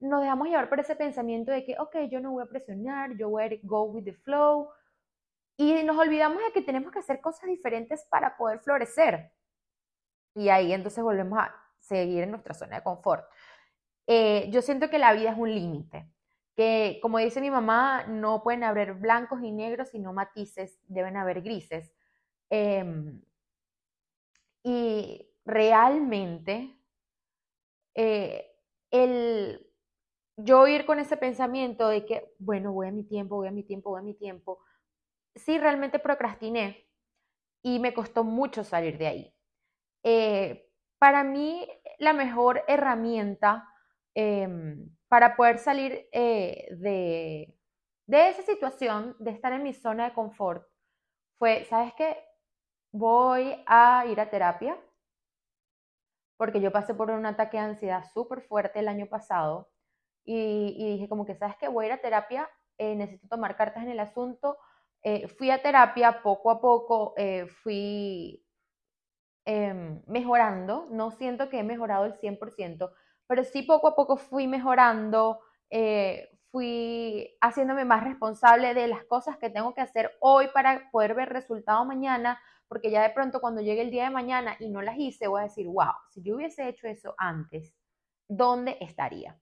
nos 0.00 0.22
dejamos 0.22 0.48
llevar 0.48 0.68
por 0.68 0.80
ese 0.80 0.96
pensamiento 0.96 1.50
de 1.50 1.64
que, 1.64 1.76
ok, 1.78 1.96
yo 2.10 2.20
no 2.20 2.32
voy 2.32 2.42
a 2.42 2.46
presionar, 2.46 3.16
yo 3.16 3.28
voy 3.30 3.44
a 3.44 3.50
go 3.62 3.84
with 3.84 4.04
the 4.04 4.12
flow. 4.12 4.70
Y 5.56 5.82
nos 5.82 5.98
olvidamos 5.98 6.42
de 6.42 6.52
que 6.52 6.62
tenemos 6.62 6.92
que 6.92 7.00
hacer 7.00 7.20
cosas 7.20 7.48
diferentes 7.48 8.04
para 8.08 8.36
poder 8.36 8.60
florecer. 8.60 9.32
Y 10.34 10.48
ahí 10.50 10.72
entonces 10.72 11.02
volvemos 11.02 11.38
a 11.38 11.52
seguir 11.78 12.22
en 12.22 12.30
nuestra 12.30 12.54
zona 12.54 12.76
de 12.76 12.82
confort. 12.84 13.24
Eh, 14.06 14.48
yo 14.50 14.62
siento 14.62 14.88
que 14.88 14.98
la 14.98 15.12
vida 15.12 15.32
es 15.32 15.38
un 15.38 15.52
límite, 15.52 16.10
que 16.56 16.98
como 17.02 17.18
dice 17.18 17.40
mi 17.40 17.50
mamá, 17.50 18.04
no 18.06 18.42
pueden 18.42 18.64
haber 18.64 18.94
blancos 18.94 19.42
y 19.42 19.50
negros, 19.50 19.90
sino 19.90 20.12
matices, 20.12 20.80
deben 20.86 21.16
haber 21.16 21.42
grises. 21.42 21.92
Em, 22.50 23.20
y 24.62 25.28
realmente, 25.44 26.78
eh, 27.94 28.46
el 28.90 29.67
yo 30.38 30.68
ir 30.68 30.86
con 30.86 31.00
ese 31.00 31.16
pensamiento 31.16 31.88
de 31.88 32.06
que, 32.06 32.32
bueno, 32.38 32.72
voy 32.72 32.86
a 32.88 32.92
mi 32.92 33.04
tiempo, 33.04 33.36
voy 33.36 33.48
a 33.48 33.52
mi 33.52 33.64
tiempo, 33.64 33.90
voy 33.90 34.00
a 34.00 34.04
mi 34.04 34.14
tiempo, 34.14 34.60
sí 35.34 35.58
realmente 35.58 35.98
procrastiné 35.98 36.86
y 37.62 37.80
me 37.80 37.94
costó 37.94 38.24
mucho 38.24 38.64
salir 38.64 38.98
de 38.98 39.06
ahí. 39.06 39.34
Eh, 40.04 40.70
para 40.98 41.24
mí, 41.24 41.68
la 41.98 42.12
mejor 42.12 42.64
herramienta 42.68 43.68
em, 44.14 44.90
para 45.08 45.36
poder 45.36 45.58
salir 45.58 46.08
eh, 46.12 46.68
de, 46.78 47.56
de 48.06 48.28
esa 48.28 48.42
situación, 48.42 49.16
de 49.18 49.32
estar 49.32 49.52
en 49.52 49.64
mi 49.64 49.74
zona 49.74 50.06
de 50.08 50.14
confort, 50.14 50.66
fue, 51.38 51.64
¿sabes 51.66 51.94
qué? 51.94 52.16
Voy 52.92 53.56
a 53.66 54.06
ir 54.06 54.20
a 54.20 54.30
terapia, 54.30 54.78
porque 56.36 56.60
yo 56.60 56.72
pasé 56.72 56.94
por 56.94 57.10
un 57.10 57.26
ataque 57.26 57.56
de 57.58 57.64
ansiedad 57.64 58.04
súper 58.14 58.40
fuerte 58.42 58.78
el 58.78 58.88
año 58.88 59.06
pasado 59.06 59.68
y, 60.30 60.92
dije 60.92 61.08
como 61.08 61.24
que, 61.24 61.34
¿sabes 61.34 61.56
qué? 61.56 61.68
Voy 61.68 61.86
a 61.86 61.88
ir 61.88 61.92
a 61.94 62.00
terapia, 62.02 62.50
eh, 62.76 62.94
necesito 62.94 63.28
tomar 63.28 63.56
cartas 63.56 63.82
en 63.82 63.90
el 63.90 64.00
asunto. 64.00 64.58
Eh, 65.02 65.26
fui 65.28 65.50
a 65.50 65.62
terapia 65.62 66.22
poco 66.22 66.50
a 66.50 66.60
poco, 66.60 67.14
eh, 67.16 67.46
fui 67.46 68.44
em, 69.46 70.02
mejorando, 70.06 70.86
no 70.90 71.10
siento 71.10 71.48
que 71.48 71.60
he 71.60 71.62
mejorado 71.62 72.04
el 72.04 72.14
100%, 72.14 72.92
pero 73.26 73.44
sí 73.44 73.62
poco 73.62 73.88
a 73.88 73.96
poco 73.96 74.16
fui 74.18 74.46
mejorando, 74.46 75.40
fui 76.50 77.36
haciéndome 77.40 77.84
más 77.84 78.04
responsable 78.04 78.74
de 78.74 78.88
las 78.88 79.04
cosas 79.04 79.38
que 79.38 79.50
tengo 79.50 79.74
que 79.74 79.80
hacer 79.80 80.10
hoy 80.20 80.48
para 80.52 80.90
poder 80.90 81.14
ver 81.14 81.30
resultado 81.30 81.84
mañana, 81.84 82.40
porque 82.68 82.90
ya 82.90 83.02
de 83.02 83.10
pronto 83.10 83.40
cuando 83.40 83.62
llegue 83.62 83.82
el 83.82 83.90
día 83.90 84.04
de 84.04 84.10
mañana 84.10 84.56
y 84.60 84.68
no 84.68 84.82
las 84.82 84.98
hice, 84.98 85.26
voy 85.28 85.40
a 85.40 85.44
decir, 85.44 85.66
wow, 85.66 85.92
si 86.10 86.22
yo 86.22 86.36
hubiese 86.36 86.68
hecho 86.68 86.86
eso 86.86 87.14
antes, 87.18 87.74
¿dónde 88.28 88.76
estaría? 88.80 89.38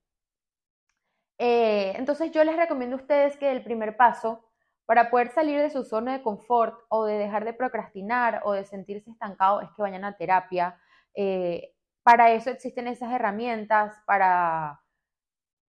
Eh, 1.39 1.93
entonces 1.97 2.31
yo 2.31 2.43
les 2.45 2.57
recomiendo 2.57 2.97
a 2.97 3.01
ustedes 3.01 3.37
que 3.37 3.51
el 3.53 3.63
primer 3.63 3.97
paso 3.97 4.45
para 4.87 5.11
poder 5.11 5.31
salir 5.31 5.61
de 5.61 5.71
su 5.71 5.85
zona 5.85 6.13
de 6.13 6.23
confort 6.23 6.79
o 6.89 7.05
de 7.05 7.19
dejar 7.19 7.45
de 7.45 7.53
procrastinar 7.53 8.41
o 8.45 8.53
de 8.53 8.65
sentirse 8.65 9.11
estancado 9.11 9.61
es 9.61 9.69
que 9.73 9.83
vayan 9.83 10.05
a 10.05 10.17
terapia. 10.17 10.81
Eh, 11.15 11.75
para 12.03 12.31
eso 12.31 12.51
existen 12.51 12.87
esas 12.87 13.13
herramientas, 13.13 13.97
para, 14.07 14.81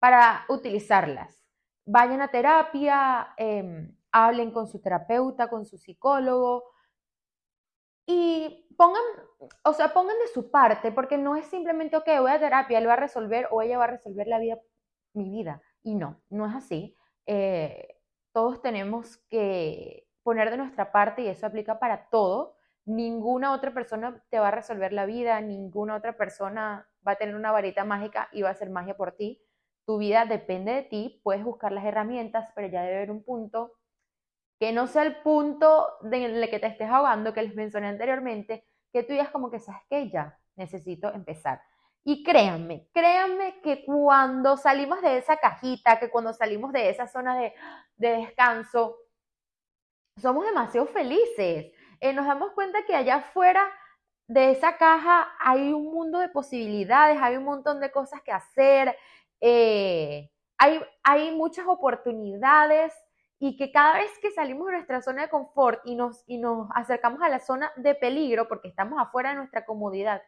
para 0.01 0.45
utilizarlas. 0.49 1.41
Vayan 1.87 2.23
a 2.23 2.29
terapia, 2.29 3.35
em, 3.37 3.97
hablen 4.11 4.51
con 4.51 4.67
su 4.67 4.81
terapeuta, 4.81 5.49
con 5.49 5.65
su 5.65 5.79
psicólogo 5.79 6.65
y 8.07 8.67
pongan, 8.77 9.03
o 9.65 9.73
sea, 9.73 9.93
pongan 9.93 10.19
de 10.19 10.29
su 10.29 10.51
parte, 10.51 10.93
porque 10.93 11.19
no 11.19 11.37
es 11.37 11.47
simplemente, 11.47 11.97
ok, 11.97 12.09
voy 12.21 12.33
a 12.33 12.41
terapia, 12.41 12.79
él 12.79 12.89
va 12.89 12.95
a 12.95 12.97
resolver 12.97 13.49
o 13.51 13.63
ella 13.63 13.79
va 13.79 13.85
a 13.85 13.89
resolver 13.89 14.27
la 14.27 14.39
vida 14.39 14.59
mi 15.15 15.31
vida. 15.31 15.63
Y 15.83 15.95
no, 15.95 16.21
no 16.31 16.47
es 16.47 16.55
así. 16.55 16.97
Eh, 17.27 17.97
todos 18.33 18.61
tenemos 18.63 19.19
que 19.31 20.09
poner 20.23 20.51
de 20.51 20.57
nuestra 20.57 20.93
parte 20.93 21.23
y 21.23 21.29
eso 21.29 21.47
aplica 21.47 21.79
para 21.79 22.09
todo. 22.09 22.57
Ninguna 22.85 23.53
otra 23.53 23.73
persona 23.73 24.23
te 24.31 24.39
va 24.39 24.49
a 24.49 24.51
resolver 24.51 24.93
la 24.93 25.07
vida, 25.07 25.41
ninguna 25.41 25.97
otra 25.97 26.17
persona 26.17 26.89
va 27.07 27.13
a 27.13 27.17
tener 27.17 27.35
una 27.37 27.53
varita 27.53 27.85
mágica 27.85 28.29
y 28.33 28.43
va 28.43 28.49
a 28.49 28.53
hacer 28.53 28.71
magia 28.71 28.97
por 28.97 29.13
ti. 29.13 29.43
Tu 29.87 29.99
vida 29.99 30.25
depende 30.27 30.73
de 30.73 30.83
ti, 30.83 31.21
puedes 31.23 31.45
buscar 31.45 31.73
las 31.73 31.85
herramientas, 31.85 32.51
pero 32.55 32.69
ya 32.69 32.83
debe 32.83 32.97
haber 32.97 33.11
un 33.11 33.23
punto 33.23 33.73
que 34.59 34.73
no 34.73 34.87
sea 34.87 35.03
el 35.03 35.17
punto 35.23 35.89
en 36.05 36.23
el 36.23 36.49
que 36.51 36.59
te 36.59 36.67
estés 36.67 36.89
ahogando, 36.89 37.33
que 37.35 37.43
les 37.43 37.55
mencioné 37.55 37.89
anteriormente, 37.89 38.65
que 38.93 39.03
tú 39.03 39.13
digas 39.13 39.31
como 39.31 39.51
que 39.51 39.59
sabes 39.59 39.83
que 39.91 40.11
ya 40.11 40.39
necesito 40.57 41.13
empezar. 41.13 41.61
Y 42.07 42.23
créanme, 42.23 42.87
créanme 42.93 43.61
que 43.63 43.83
cuando 43.85 44.59
salimos 44.59 45.01
de 45.01 45.17
esa 45.17 45.39
cajita, 45.39 45.99
que 45.99 46.11
cuando 46.11 46.35
salimos 46.35 46.71
de 46.73 46.91
esa 46.91 47.07
zona 47.07 47.35
de, 47.39 47.55
descanso, 47.97 48.99
somos 50.21 50.45
demasiado 50.45 50.87
felices. 50.89 51.73
Eh, 52.01 52.13
nos 52.13 52.27
damos 52.27 52.53
cuenta 52.53 52.85
que 52.85 52.95
allá 52.95 53.17
afuera 53.17 53.67
de 54.29 54.51
esa 54.51 54.77
caja 54.77 55.35
hay 55.41 55.73
un 55.73 55.93
mundo 55.93 56.19
de 56.19 56.29
posibilidades, 56.29 57.19
hay 57.23 57.37
un 57.37 57.45
montón 57.45 57.81
de 57.81 57.91
cosas 57.91 58.21
que 58.23 58.33
hacer, 58.33 58.97
eh, 59.41 60.31
hay, 60.59 60.83
hay 61.03 61.35
muchas 61.35 61.67
oportunidades 61.67 62.93
y 63.47 63.59
que 63.59 63.71
cada 63.71 63.99
vez 63.99 64.11
que 64.23 64.31
salimos 64.31 64.69
de 64.69 64.73
nuestra 64.73 65.03
zona 65.03 65.21
de 65.21 65.29
confort 65.29 65.83
y 65.85 65.97
nos, 65.97 66.25
y 66.27 66.39
nos 66.39 66.67
acercamos 66.75 67.21
a 67.21 67.29
la 67.29 67.41
zona 67.41 67.71
de 67.77 67.95
peligro, 67.95 68.49
porque 68.49 68.69
estamos 68.69 68.99
afuera 68.99 69.29
de 69.29 69.37
nuestra 69.37 69.67
comodidad, 69.67 70.23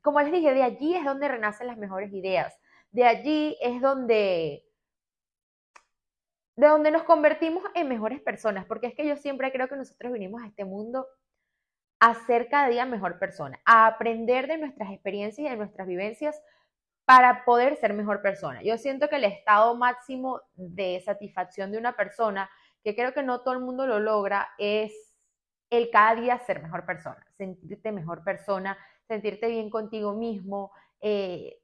como 0.00 0.22
les 0.22 0.32
dije, 0.32 0.54
de 0.54 0.62
allí 0.62 0.96
es 0.96 1.04
donde 1.04 1.28
renacen 1.28 1.66
las 1.66 1.76
mejores 1.76 2.10
ideas, 2.14 2.58
de 2.90 3.04
allí 3.04 3.58
es 3.60 3.82
donde, 3.82 4.64
de 6.56 6.66
donde 6.66 6.90
nos 6.90 7.02
convertimos 7.02 7.62
en 7.74 7.90
mejores 7.90 8.22
personas, 8.22 8.64
porque 8.64 8.86
es 8.86 8.94
que 8.94 9.06
yo 9.06 9.16
siempre 9.16 9.52
creo 9.52 9.68
que 9.68 9.76
nosotros 9.76 10.10
vinimos 10.10 10.42
a 10.42 10.46
este 10.46 10.64
mundo 10.64 11.06
a 12.00 12.14
ser 12.24 12.48
cada 12.48 12.68
día 12.68 12.86
mejor 12.86 13.18
persona, 13.18 13.60
a 13.66 13.86
aprender 13.86 14.46
de 14.46 14.56
nuestras 14.56 14.90
experiencias 14.92 15.46
y 15.46 15.50
de 15.50 15.58
nuestras 15.58 15.86
vivencias 15.86 16.40
para 17.04 17.44
poder 17.44 17.76
ser 17.76 17.92
mejor 17.92 18.22
persona. 18.22 18.62
Yo 18.62 18.78
siento 18.78 19.10
que 19.10 19.16
el 19.16 19.24
estado 19.24 19.74
máximo 19.76 20.40
de 20.54 21.02
satisfacción 21.04 21.70
de 21.70 21.78
una 21.78 21.96
persona, 21.96 22.48
que 22.82 22.94
creo 22.94 23.12
que 23.12 23.22
no 23.22 23.40
todo 23.40 23.54
el 23.54 23.60
mundo 23.60 23.86
lo 23.86 24.00
logra, 24.00 24.48
es 24.58 24.92
el 25.70 25.90
cada 25.90 26.14
día 26.14 26.38
ser 26.38 26.62
mejor 26.62 26.84
persona, 26.84 27.24
sentirte 27.36 27.92
mejor 27.92 28.22
persona, 28.22 28.76
sentirte 29.08 29.48
bien 29.48 29.70
contigo 29.70 30.12
mismo. 30.12 30.72
Eh, 31.00 31.58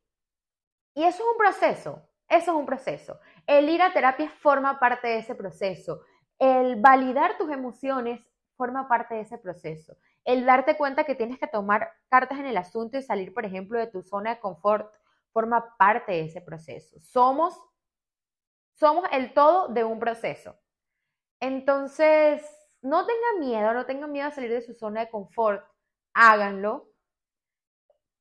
y 0.95 1.05
eso 1.05 1.23
es 1.23 1.29
un 1.31 1.37
proceso, 1.37 2.03
eso 2.29 2.51
es 2.53 2.57
un 2.57 2.67
proceso. 2.67 3.21
El 3.47 3.69
ir 3.69 3.83
a 3.83 3.93
terapia 3.93 4.31
forma 4.31 4.79
parte 4.81 5.09
de 5.09 5.19
ese 5.19 5.35
proceso. 5.35 6.01
El 6.39 6.81
validar 6.81 7.37
tus 7.37 7.51
emociones 7.51 8.21
forma 8.57 8.89
parte 8.89 9.15
de 9.15 9.21
ese 9.23 9.39
proceso. 9.39 9.97
El 10.25 10.45
darte 10.45 10.77
cuenta 10.77 11.05
que 11.05 11.15
tienes 11.15 11.39
que 11.39 11.47
tomar 11.47 11.93
cartas 12.09 12.39
en 12.39 12.47
el 12.47 12.57
asunto 12.57 12.99
y 12.99 13.03
salir, 13.03 13.33
por 13.33 13.45
ejemplo, 13.45 13.79
de 13.79 13.87
tu 13.87 14.03
zona 14.03 14.35
de 14.35 14.41
confort 14.41 14.93
forma 15.33 15.77
parte 15.77 16.13
de 16.13 16.25
ese 16.25 16.41
proceso. 16.41 16.99
Somos, 17.01 17.59
somos 18.75 19.05
el 19.13 19.33
todo 19.35 19.69
de 19.69 19.85
un 19.85 19.99
proceso. 19.99 20.57
Entonces, 21.41 22.43
no 22.83 23.07
tengan 23.07 23.41
miedo, 23.41 23.73
no 23.73 23.87
tengan 23.87 24.13
miedo 24.13 24.29
a 24.29 24.33
salir 24.33 24.51
de 24.51 24.63
su 24.63 24.75
zona 24.75 25.01
de 25.01 25.11
confort, 25.11 25.65
háganlo. 26.15 26.89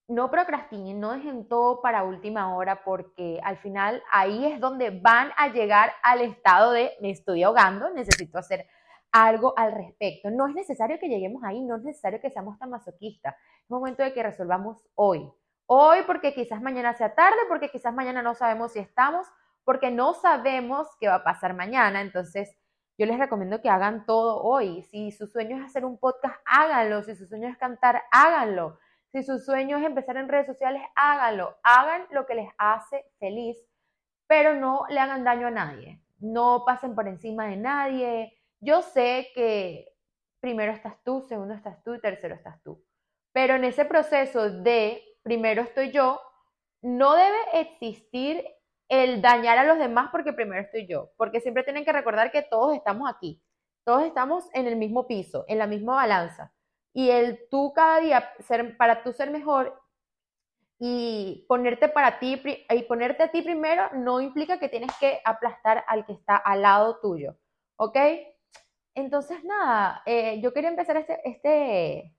No 0.10 0.32
procrastinen, 0.32 1.00
no 1.00 1.12
dejen 1.12 1.50
todo 1.50 1.82
para 1.82 2.04
última 2.04 2.56
hora 2.56 2.84
porque 2.86 3.42
al 3.44 3.58
final 3.58 4.02
ahí 4.10 4.46
es 4.46 4.60
donde 4.60 4.90
van 4.90 5.32
a 5.36 5.50
llegar 5.50 5.92
al 6.02 6.22
estado 6.22 6.72
de 6.72 6.94
me 7.02 7.12
estoy 7.12 7.44
ahogando, 7.44 7.90
necesito 7.90 8.38
hacer 8.38 8.68
algo 9.12 9.54
al 9.58 9.74
respecto. 9.74 10.30
No 10.30 10.48
es 10.48 10.56
necesario 10.56 10.98
que 11.00 11.10
lleguemos 11.10 11.44
ahí, 11.44 11.62
no 11.62 11.76
es 11.76 11.84
necesario 11.84 12.22
que 12.22 12.30
seamos 12.30 12.58
tan 12.58 12.70
masoquistas. 12.70 13.36
Es 13.64 13.70
momento 13.70 14.04
de 14.04 14.14
que 14.14 14.24
resolvamos 14.24 14.88
hoy. 14.96 15.30
Hoy 15.66 16.00
porque 16.08 16.34
quizás 16.34 16.62
mañana 16.62 16.94
sea 16.94 17.14
tarde, 17.14 17.40
porque 17.50 17.70
quizás 17.70 17.94
mañana 17.94 18.22
no 18.22 18.34
sabemos 18.34 18.72
si 18.72 18.80
estamos, 18.80 19.28
porque 19.66 19.92
no 19.92 20.14
sabemos 20.14 20.88
qué 21.00 21.10
va 21.10 21.16
a 21.16 21.24
pasar 21.26 21.54
mañana. 21.54 22.00
Entonces, 22.02 22.57
yo 22.98 23.06
les 23.06 23.20
recomiendo 23.20 23.62
que 23.62 23.70
hagan 23.70 24.06
todo 24.06 24.42
hoy. 24.42 24.82
Si 24.84 25.12
su 25.12 25.28
sueño 25.28 25.58
es 25.58 25.66
hacer 25.66 25.86
un 25.86 26.00
podcast, 26.00 26.36
háganlo. 26.46 27.04
Si 27.04 27.16
su 27.16 27.28
sueño 27.28 27.48
es 27.48 27.58
cantar, 27.58 28.02
háganlo. 28.12 28.80
Si 29.12 29.24
su 29.24 29.38
sueño 29.38 29.78
es 29.78 29.86
empezar 29.86 30.18
en 30.18 30.28
redes 30.28 30.48
sociales, 30.48 30.82
háganlo. 30.96 31.58
Hagan 31.64 32.08
lo 32.12 32.26
que 32.26 32.36
les 32.36 32.50
hace 32.58 33.06
feliz, 33.20 33.58
pero 34.26 34.56
no 34.56 34.86
le 34.90 35.00
hagan 35.00 35.24
daño 35.24 35.48
a 35.48 35.52
nadie. 35.52 36.02
No 36.20 36.64
pasen 36.66 36.96
por 36.96 37.08
encima 37.08 37.46
de 37.46 37.58
nadie. 37.58 38.34
Yo 38.60 38.82
sé 38.82 39.30
que 39.36 39.94
primero 40.40 40.72
estás 40.72 41.02
tú, 41.04 41.22
segundo 41.22 41.54
estás 41.54 41.84
tú 41.84 41.94
y 41.94 42.02
tercero 42.02 42.34
estás 42.34 42.62
tú. 42.64 42.84
Pero 43.32 43.56
en 43.56 43.64
ese 43.64 43.86
proceso 43.86 44.50
de 44.50 45.04
primero 45.22 45.62
estoy 45.62 45.92
yo, 45.92 46.20
no 46.82 47.16
debe 47.16 47.38
existir 47.62 48.44
el 48.90 49.22
dañar 49.22 49.58
a 49.58 49.64
los 49.64 49.78
demás 49.78 50.10
porque 50.12 50.34
primero 50.34 50.62
estoy 50.62 50.88
yo, 50.88 51.12
porque 51.18 51.42
siempre 51.42 51.64
tienen 51.64 51.86
que 51.86 51.92
recordar 51.92 52.32
que 52.32 52.42
todos 52.42 52.76
estamos 52.76 53.10
aquí, 53.10 53.42
todos 53.84 54.04
estamos 54.04 54.50
en 54.54 54.68
el 54.68 54.76
mismo 54.76 55.08
piso, 55.08 55.46
en 55.48 55.58
la 55.58 55.68
misma 55.68 55.96
balanza. 55.96 56.54
Y 56.94 57.10
el 57.10 57.48
tú 57.50 57.74
cada 57.74 58.00
día, 58.00 58.34
para 58.78 59.04
tú 59.04 59.14
ser 59.14 59.30
mejor 59.30 59.80
y 60.80 61.46
ponerte 61.48 61.90
para 61.90 62.20
ti 62.20 62.42
y 62.70 62.84
ponerte 62.84 63.24
a 63.24 63.32
ti 63.32 63.42
primero 63.42 63.90
no 63.94 64.22
implica 64.22 64.60
que 64.60 64.70
tienes 64.70 64.92
que 65.00 65.20
aplastar 65.26 65.84
al 65.88 66.06
que 66.06 66.14
está 66.14 66.38
al 66.38 66.62
lado 66.62 67.00
tuyo, 67.00 67.36
¿ok? 67.78 67.98
Entonces, 68.96 69.44
nada, 69.44 70.02
eh, 70.06 70.40
yo 70.42 70.54
quería 70.54 70.70
empezar 70.70 70.98
este, 70.98 71.22
este, 71.24 72.16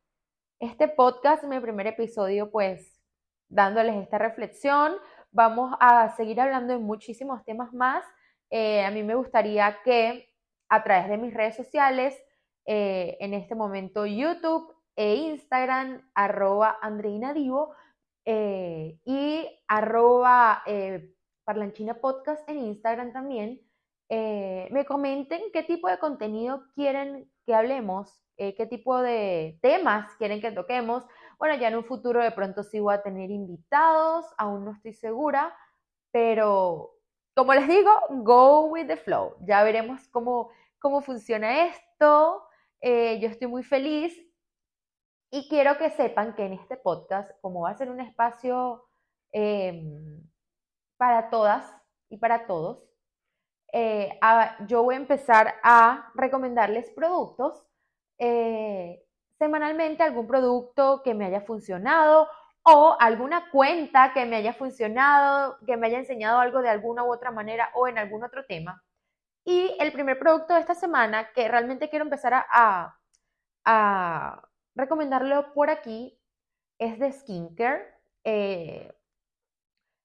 este 0.60 0.88
podcast, 0.88 1.42
mi 1.44 1.58
primer 1.58 1.88
episodio, 1.88 2.50
pues 2.50 3.00
dándoles 3.48 3.96
esta 3.96 4.18
reflexión, 4.18 4.96
Vamos 5.30 5.76
a 5.78 6.08
seguir 6.16 6.40
hablando 6.40 6.72
de 6.72 6.78
muchísimos 6.78 7.44
temas 7.44 7.72
más. 7.74 8.04
Eh, 8.50 8.82
a 8.82 8.90
mí 8.90 9.02
me 9.02 9.14
gustaría 9.14 9.78
que 9.84 10.26
a 10.70 10.82
través 10.82 11.08
de 11.08 11.18
mis 11.18 11.34
redes 11.34 11.54
sociales, 11.54 12.16
eh, 12.64 13.16
en 13.20 13.34
este 13.34 13.54
momento 13.54 14.06
YouTube 14.06 14.74
e 14.96 15.14
Instagram, 15.16 16.10
arroba 16.14 16.78
Andreina 16.80 17.34
Divo 17.34 17.74
eh, 18.24 18.98
y 19.04 19.46
arroba 19.68 20.62
Parlanchina 21.44 21.94
Podcast 21.94 22.48
en 22.48 22.58
Instagram 22.58 23.12
también, 23.12 23.60
me 24.10 24.84
comenten 24.86 25.42
qué 25.52 25.62
tipo 25.62 25.88
de 25.88 25.98
contenido 25.98 26.64
quieren 26.74 27.30
que 27.44 27.54
hablemos, 27.54 28.22
qué 28.36 28.66
tipo 28.68 29.00
de 29.00 29.58
temas 29.60 30.14
quieren 30.16 30.40
que 30.40 30.52
toquemos. 30.52 31.04
Bueno, 31.38 31.54
ya 31.56 31.68
en 31.68 31.76
un 31.76 31.84
futuro 31.84 32.22
de 32.22 32.32
pronto 32.32 32.64
sí 32.64 32.80
voy 32.80 32.94
a 32.94 33.02
tener 33.02 33.30
invitados, 33.30 34.26
aún 34.36 34.64
no 34.64 34.72
estoy 34.72 34.92
segura, 34.92 35.56
pero 36.10 36.96
como 37.34 37.54
les 37.54 37.68
digo, 37.68 37.92
go 38.24 38.66
with 38.66 38.88
the 38.88 38.96
flow. 38.96 39.36
Ya 39.46 39.62
veremos 39.62 40.08
cómo, 40.08 40.50
cómo 40.80 41.00
funciona 41.00 41.66
esto. 41.66 42.42
Eh, 42.80 43.20
yo 43.20 43.28
estoy 43.28 43.46
muy 43.46 43.62
feliz 43.62 44.12
y 45.30 45.48
quiero 45.48 45.78
que 45.78 45.90
sepan 45.90 46.34
que 46.34 46.46
en 46.46 46.54
este 46.54 46.76
podcast, 46.76 47.30
como 47.40 47.60
va 47.60 47.70
a 47.70 47.78
ser 47.78 47.90
un 47.90 48.00
espacio 48.00 48.88
em, 49.30 50.20
para 50.96 51.30
todas 51.30 51.72
y 52.08 52.16
para 52.16 52.46
todos, 52.46 52.84
eh, 53.72 54.18
yo 54.66 54.82
voy 54.82 54.96
a 54.96 54.98
empezar 54.98 55.54
a 55.62 56.10
recomendarles 56.14 56.90
productos 56.90 57.64
eh, 58.18 59.04
semanalmente 59.38 60.02
algún 60.02 60.26
producto 60.26 61.02
que 61.02 61.14
me 61.14 61.26
haya 61.26 61.40
funcionado 61.42 62.28
o 62.62 62.96
alguna 63.00 63.50
cuenta 63.50 64.12
que 64.12 64.26
me 64.26 64.36
haya 64.36 64.52
funcionado, 64.52 65.58
que 65.66 65.76
me 65.76 65.86
haya 65.86 65.98
enseñado 65.98 66.38
algo 66.40 66.60
de 66.60 66.68
alguna 66.68 67.04
u 67.04 67.12
otra 67.12 67.30
manera 67.30 67.70
o 67.74 67.88
en 67.88 67.98
algún 67.98 68.24
otro 68.24 68.44
tema. 68.46 68.82
Y 69.44 69.74
el 69.80 69.92
primer 69.92 70.18
producto 70.18 70.54
de 70.54 70.60
esta 70.60 70.74
semana 70.74 71.32
que 71.32 71.48
realmente 71.48 71.88
quiero 71.88 72.04
empezar 72.04 72.34
a, 72.34 72.98
a, 73.64 74.48
recomendarlo 74.74 75.54
por 75.54 75.70
aquí 75.70 76.18
es 76.78 76.98
de 76.98 77.12
skincare. 77.12 77.86
Eh, 78.24 78.92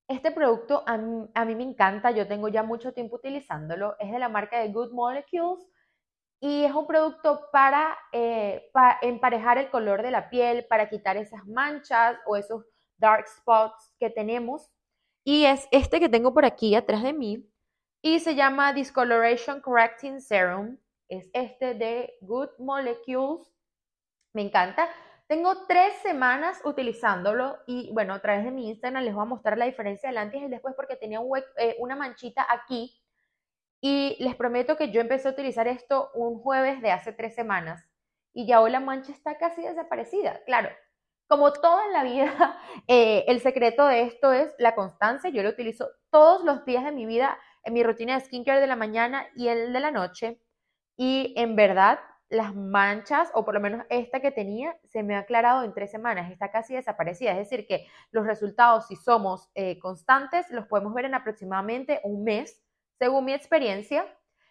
este 0.07 0.31
producto 0.31 0.83
a 0.85 0.97
mí, 0.97 1.29
a 1.33 1.45
mí, 1.45 1.55
me 1.55 1.63
encanta, 1.63 2.11
yo 2.11 2.27
tengo 2.27 2.47
ya 2.47 2.63
mucho 2.63 2.93
tiempo 2.93 3.17
utilizándolo. 3.17 3.95
Es 3.99 4.11
de 4.11 4.19
la 4.19 4.29
marca 4.29 4.59
de 4.59 4.71
Good 4.71 4.93
Molecules 4.93 5.67
y 6.43 6.65
es 6.65 6.73
un 6.73 6.86
producto 6.86 7.47
para, 7.53 7.97
eh, 8.12 8.69
emparejar 9.01 9.58
el 9.58 9.69
color 9.69 10.01
de 10.01 10.12
la 10.12 10.29
piel, 10.29 10.65
para 10.65 10.89
quitar 10.89 11.15
esas 11.15 11.47
manchas 11.47 12.17
o 12.25 12.36
esos 12.36 12.65
dark 12.97 13.25
spots 13.29 13.95
que 13.97 14.10
tenemos. 14.10 14.69
Y 15.23 15.45
es 15.45 15.69
este 15.71 16.01
que 16.01 16.10
tengo 16.10 16.34
por 16.34 16.43
aquí 16.43 16.75
atrás 16.75 17.01
de 17.01 17.13
mí 17.13 17.49
y 18.01 18.19
se 18.19 18.36
llama 18.36 18.73
Discoloration 18.73 19.62
Correcting 19.62 20.19
Serum. 20.19 20.77
Es 21.08 21.29
este 21.32 21.75
de 21.75 22.13
Good 22.19 22.49
Molecules. 22.60 23.49
Me 24.34 24.41
encanta. 24.41 24.89
Tengo 25.27 25.65
tres 25.65 25.93
semanas 26.01 26.60
utilizándolo 26.65 27.58
y 27.67 27.89
bueno, 27.93 28.15
a 28.15 28.21
través 28.21 28.43
de 28.43 28.51
mi 28.51 28.67
Instagram 28.67 29.06
les 29.06 29.13
voy 29.13 29.21
a 29.23 29.27
mostrar 29.27 29.58
la 29.58 29.63
diferencia 29.63 30.10
del 30.10 30.17
antes 30.17 30.41
y 30.41 30.49
después 30.49 30.75
porque 30.75 30.97
tenía 30.97 31.21
eh, 31.56 31.77
una 31.79 31.95
manchita 31.95 32.45
aquí 32.49 33.01
y 33.85 34.15
les 34.23 34.37
prometo 34.37 34.77
que 34.77 34.91
yo 34.91 35.01
empecé 35.01 35.27
a 35.27 35.31
utilizar 35.31 35.67
esto 35.67 36.09
un 36.13 36.39
jueves 36.39 36.81
de 36.81 36.91
hace 36.91 37.11
tres 37.11 37.35
semanas 37.35 37.85
y 38.31 38.47
ya 38.47 38.61
hoy 38.61 38.71
la 38.71 38.79
mancha 38.79 39.11
está 39.11 39.37
casi 39.37 39.61
desaparecida. 39.61 40.41
Claro, 40.45 40.69
como 41.27 41.51
todo 41.51 41.81
en 41.85 41.91
la 41.91 42.03
vida, 42.03 42.57
eh, 42.87 43.25
el 43.27 43.41
secreto 43.41 43.85
de 43.85 44.03
esto 44.03 44.31
es 44.31 44.55
la 44.57 44.73
constancia. 44.73 45.29
Yo 45.31 45.43
lo 45.43 45.49
utilizo 45.49 45.89
todos 46.11 46.45
los 46.45 46.63
días 46.63 46.85
de 46.85 46.93
mi 46.93 47.05
vida 47.05 47.37
en 47.65 47.73
mi 47.73 47.83
rutina 47.83 48.13
de 48.13 48.21
skincare 48.21 48.61
de 48.61 48.67
la 48.67 48.77
mañana 48.77 49.27
y 49.35 49.49
el 49.49 49.73
de 49.73 49.79
la 49.81 49.91
noche. 49.91 50.39
Y 50.95 51.33
en 51.35 51.57
verdad, 51.57 51.99
las 52.29 52.55
manchas, 52.55 53.31
o 53.33 53.43
por 53.43 53.53
lo 53.53 53.59
menos 53.59 53.85
esta 53.89 54.21
que 54.21 54.31
tenía, 54.31 54.77
se 54.85 55.03
me 55.03 55.17
ha 55.17 55.19
aclarado 55.19 55.65
en 55.65 55.73
tres 55.73 55.91
semanas. 55.91 56.31
Está 56.31 56.51
casi 56.51 56.73
desaparecida. 56.73 57.31
Es 57.31 57.49
decir, 57.49 57.67
que 57.67 57.85
los 58.11 58.25
resultados, 58.25 58.87
si 58.87 58.95
somos 58.95 59.49
eh, 59.55 59.77
constantes, 59.79 60.49
los 60.51 60.67
podemos 60.67 60.93
ver 60.93 61.03
en 61.03 61.15
aproximadamente 61.15 61.99
un 62.05 62.23
mes 62.23 62.62
según 63.03 63.25
mi 63.25 63.33
experiencia. 63.33 64.05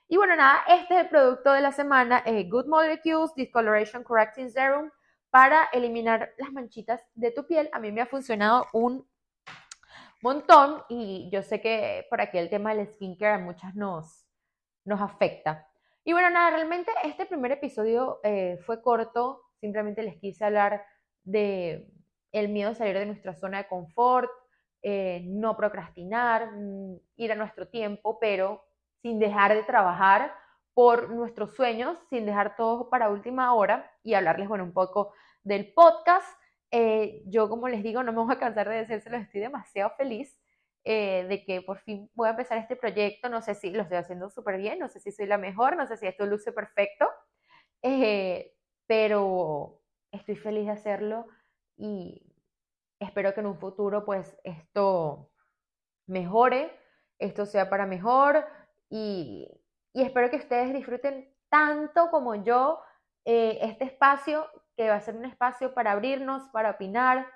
Y 0.08 0.18
bueno, 0.18 0.36
nada, 0.36 0.62
este 0.68 0.92
es 0.92 1.00
el 1.04 1.08
producto 1.08 1.54
de 1.54 1.62
la 1.62 1.72
semana, 1.72 2.22
eh, 2.26 2.46
Good 2.50 2.66
Molecules 2.66 3.34
Discoloration 3.34 4.04
Correcting 4.04 4.50
Serum 4.50 4.90
para 5.30 5.70
eliminar 5.72 6.34
las 6.36 6.52
manchitas 6.52 7.02
de 7.14 7.30
tu 7.30 7.46
piel. 7.46 7.70
A 7.72 7.80
mí 7.80 7.90
me 7.92 8.02
ha 8.02 8.06
funcionado 8.06 8.66
un 8.74 9.08
montón 10.20 10.82
y 10.90 11.30
yo 11.32 11.42
sé 11.42 11.62
que 11.62 12.04
por 12.10 12.20
aquí 12.20 12.36
el 12.36 12.50
tema 12.50 12.74
del 12.74 12.86
skincare 12.92 13.36
a 13.36 13.38
muchas 13.38 13.74
nos, 13.74 14.26
nos 14.84 15.00
afecta. 15.00 15.66
Y 16.04 16.12
bueno, 16.12 16.28
nada, 16.28 16.50
realmente 16.50 16.92
este 17.04 17.24
primer 17.24 17.52
episodio 17.52 18.20
eh, 18.22 18.58
fue 18.66 18.82
corto, 18.82 19.44
simplemente 19.62 20.02
les 20.02 20.18
quise 20.18 20.44
hablar 20.44 20.84
de 21.22 21.90
el 22.32 22.50
miedo 22.50 22.72
a 22.72 22.74
salir 22.74 22.98
de 22.98 23.06
nuestra 23.06 23.34
zona 23.34 23.62
de 23.62 23.68
confort, 23.68 24.28
eh, 24.82 25.22
no 25.26 25.56
procrastinar, 25.56 26.52
mm, 26.52 26.96
ir 27.16 27.32
a 27.32 27.36
nuestro 27.36 27.68
tiempo, 27.68 28.18
pero 28.18 28.64
sin 29.00 29.18
dejar 29.18 29.54
de 29.54 29.62
trabajar 29.62 30.34
por 30.74 31.10
nuestros 31.10 31.54
sueños, 31.54 31.98
sin 32.10 32.26
dejar 32.26 32.56
todo 32.56 32.90
para 32.90 33.10
última 33.10 33.54
hora 33.54 33.90
y 34.02 34.14
hablarles, 34.14 34.48
bueno, 34.48 34.64
un 34.64 34.72
poco 34.72 35.12
del 35.44 35.72
podcast. 35.72 36.26
Eh, 36.70 37.22
yo, 37.26 37.48
como 37.48 37.68
les 37.68 37.82
digo, 37.82 38.02
no 38.02 38.12
me 38.12 38.22
voy 38.22 38.34
a 38.34 38.38
cansar 38.38 38.68
de 38.68 38.76
decírselo, 38.76 39.18
estoy 39.18 39.42
demasiado 39.42 39.90
feliz 39.96 40.38
eh, 40.84 41.26
de 41.28 41.44
que 41.44 41.62
por 41.62 41.78
fin 41.78 42.10
voy 42.14 42.28
a 42.28 42.30
empezar 42.30 42.58
este 42.58 42.74
proyecto. 42.76 43.28
No 43.28 43.42
sé 43.42 43.54
si 43.54 43.70
lo 43.70 43.82
estoy 43.82 43.98
haciendo 43.98 44.30
súper 44.30 44.56
bien, 44.58 44.78
no 44.78 44.88
sé 44.88 44.98
si 45.00 45.12
soy 45.12 45.26
la 45.26 45.38
mejor, 45.38 45.76
no 45.76 45.86
sé 45.86 45.96
si 45.96 46.06
esto 46.06 46.26
luce 46.26 46.52
perfecto, 46.52 47.06
pero 48.86 49.80
estoy 50.10 50.36
feliz 50.36 50.66
de 50.66 50.72
hacerlo 50.72 51.26
y 51.76 52.21
Espero 53.02 53.34
que 53.34 53.40
en 53.40 53.46
un 53.46 53.58
futuro 53.58 54.04
pues 54.04 54.36
esto 54.44 55.32
mejore, 56.06 56.78
esto 57.18 57.46
sea 57.46 57.68
para 57.68 57.84
mejor 57.84 58.46
y, 58.88 59.48
espero 59.92 60.30
que 60.30 60.36
ustedes 60.36 60.72
disfruten 60.72 61.34
tanto 61.48 62.10
como 62.10 62.36
yo 62.36 62.80
eh, 63.24 63.58
este 63.62 63.84
espacio, 63.84 64.46
que 64.76 64.88
va 64.88 64.96
a 64.96 65.00
ser 65.00 65.16
un 65.16 65.24
espacio 65.24 65.74
para 65.74 65.92
abrirnos, 65.92 66.48
para 66.50 66.70
opinar 66.70 67.26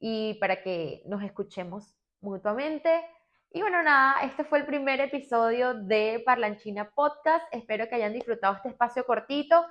y 0.00 0.34
para 0.34 0.62
que 0.62 1.02
nos 1.06 1.22
escuchemos 1.22 1.96
mutuamente. 2.20 3.04
Y 3.50 3.60
bueno, 3.60 3.82
nada, 3.82 4.20
este 4.22 4.42
fue 4.44 4.58
el 4.58 4.66
primer 4.66 5.00
episodio 5.00 5.74
de 5.74 6.22
Parlanchina 6.26 6.90
Podcast. 6.90 7.46
Espero 7.52 7.88
que 7.88 7.94
hayan 7.94 8.12
disfrutado 8.12 8.56
este 8.56 8.70
espacio 8.70 9.06
cortito. 9.06 9.64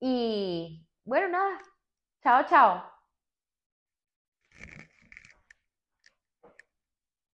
Y 0.00 0.86
bueno, 1.04 1.28
nada, 1.28 1.58
chao, 2.22 2.46
chao. 2.48 2.91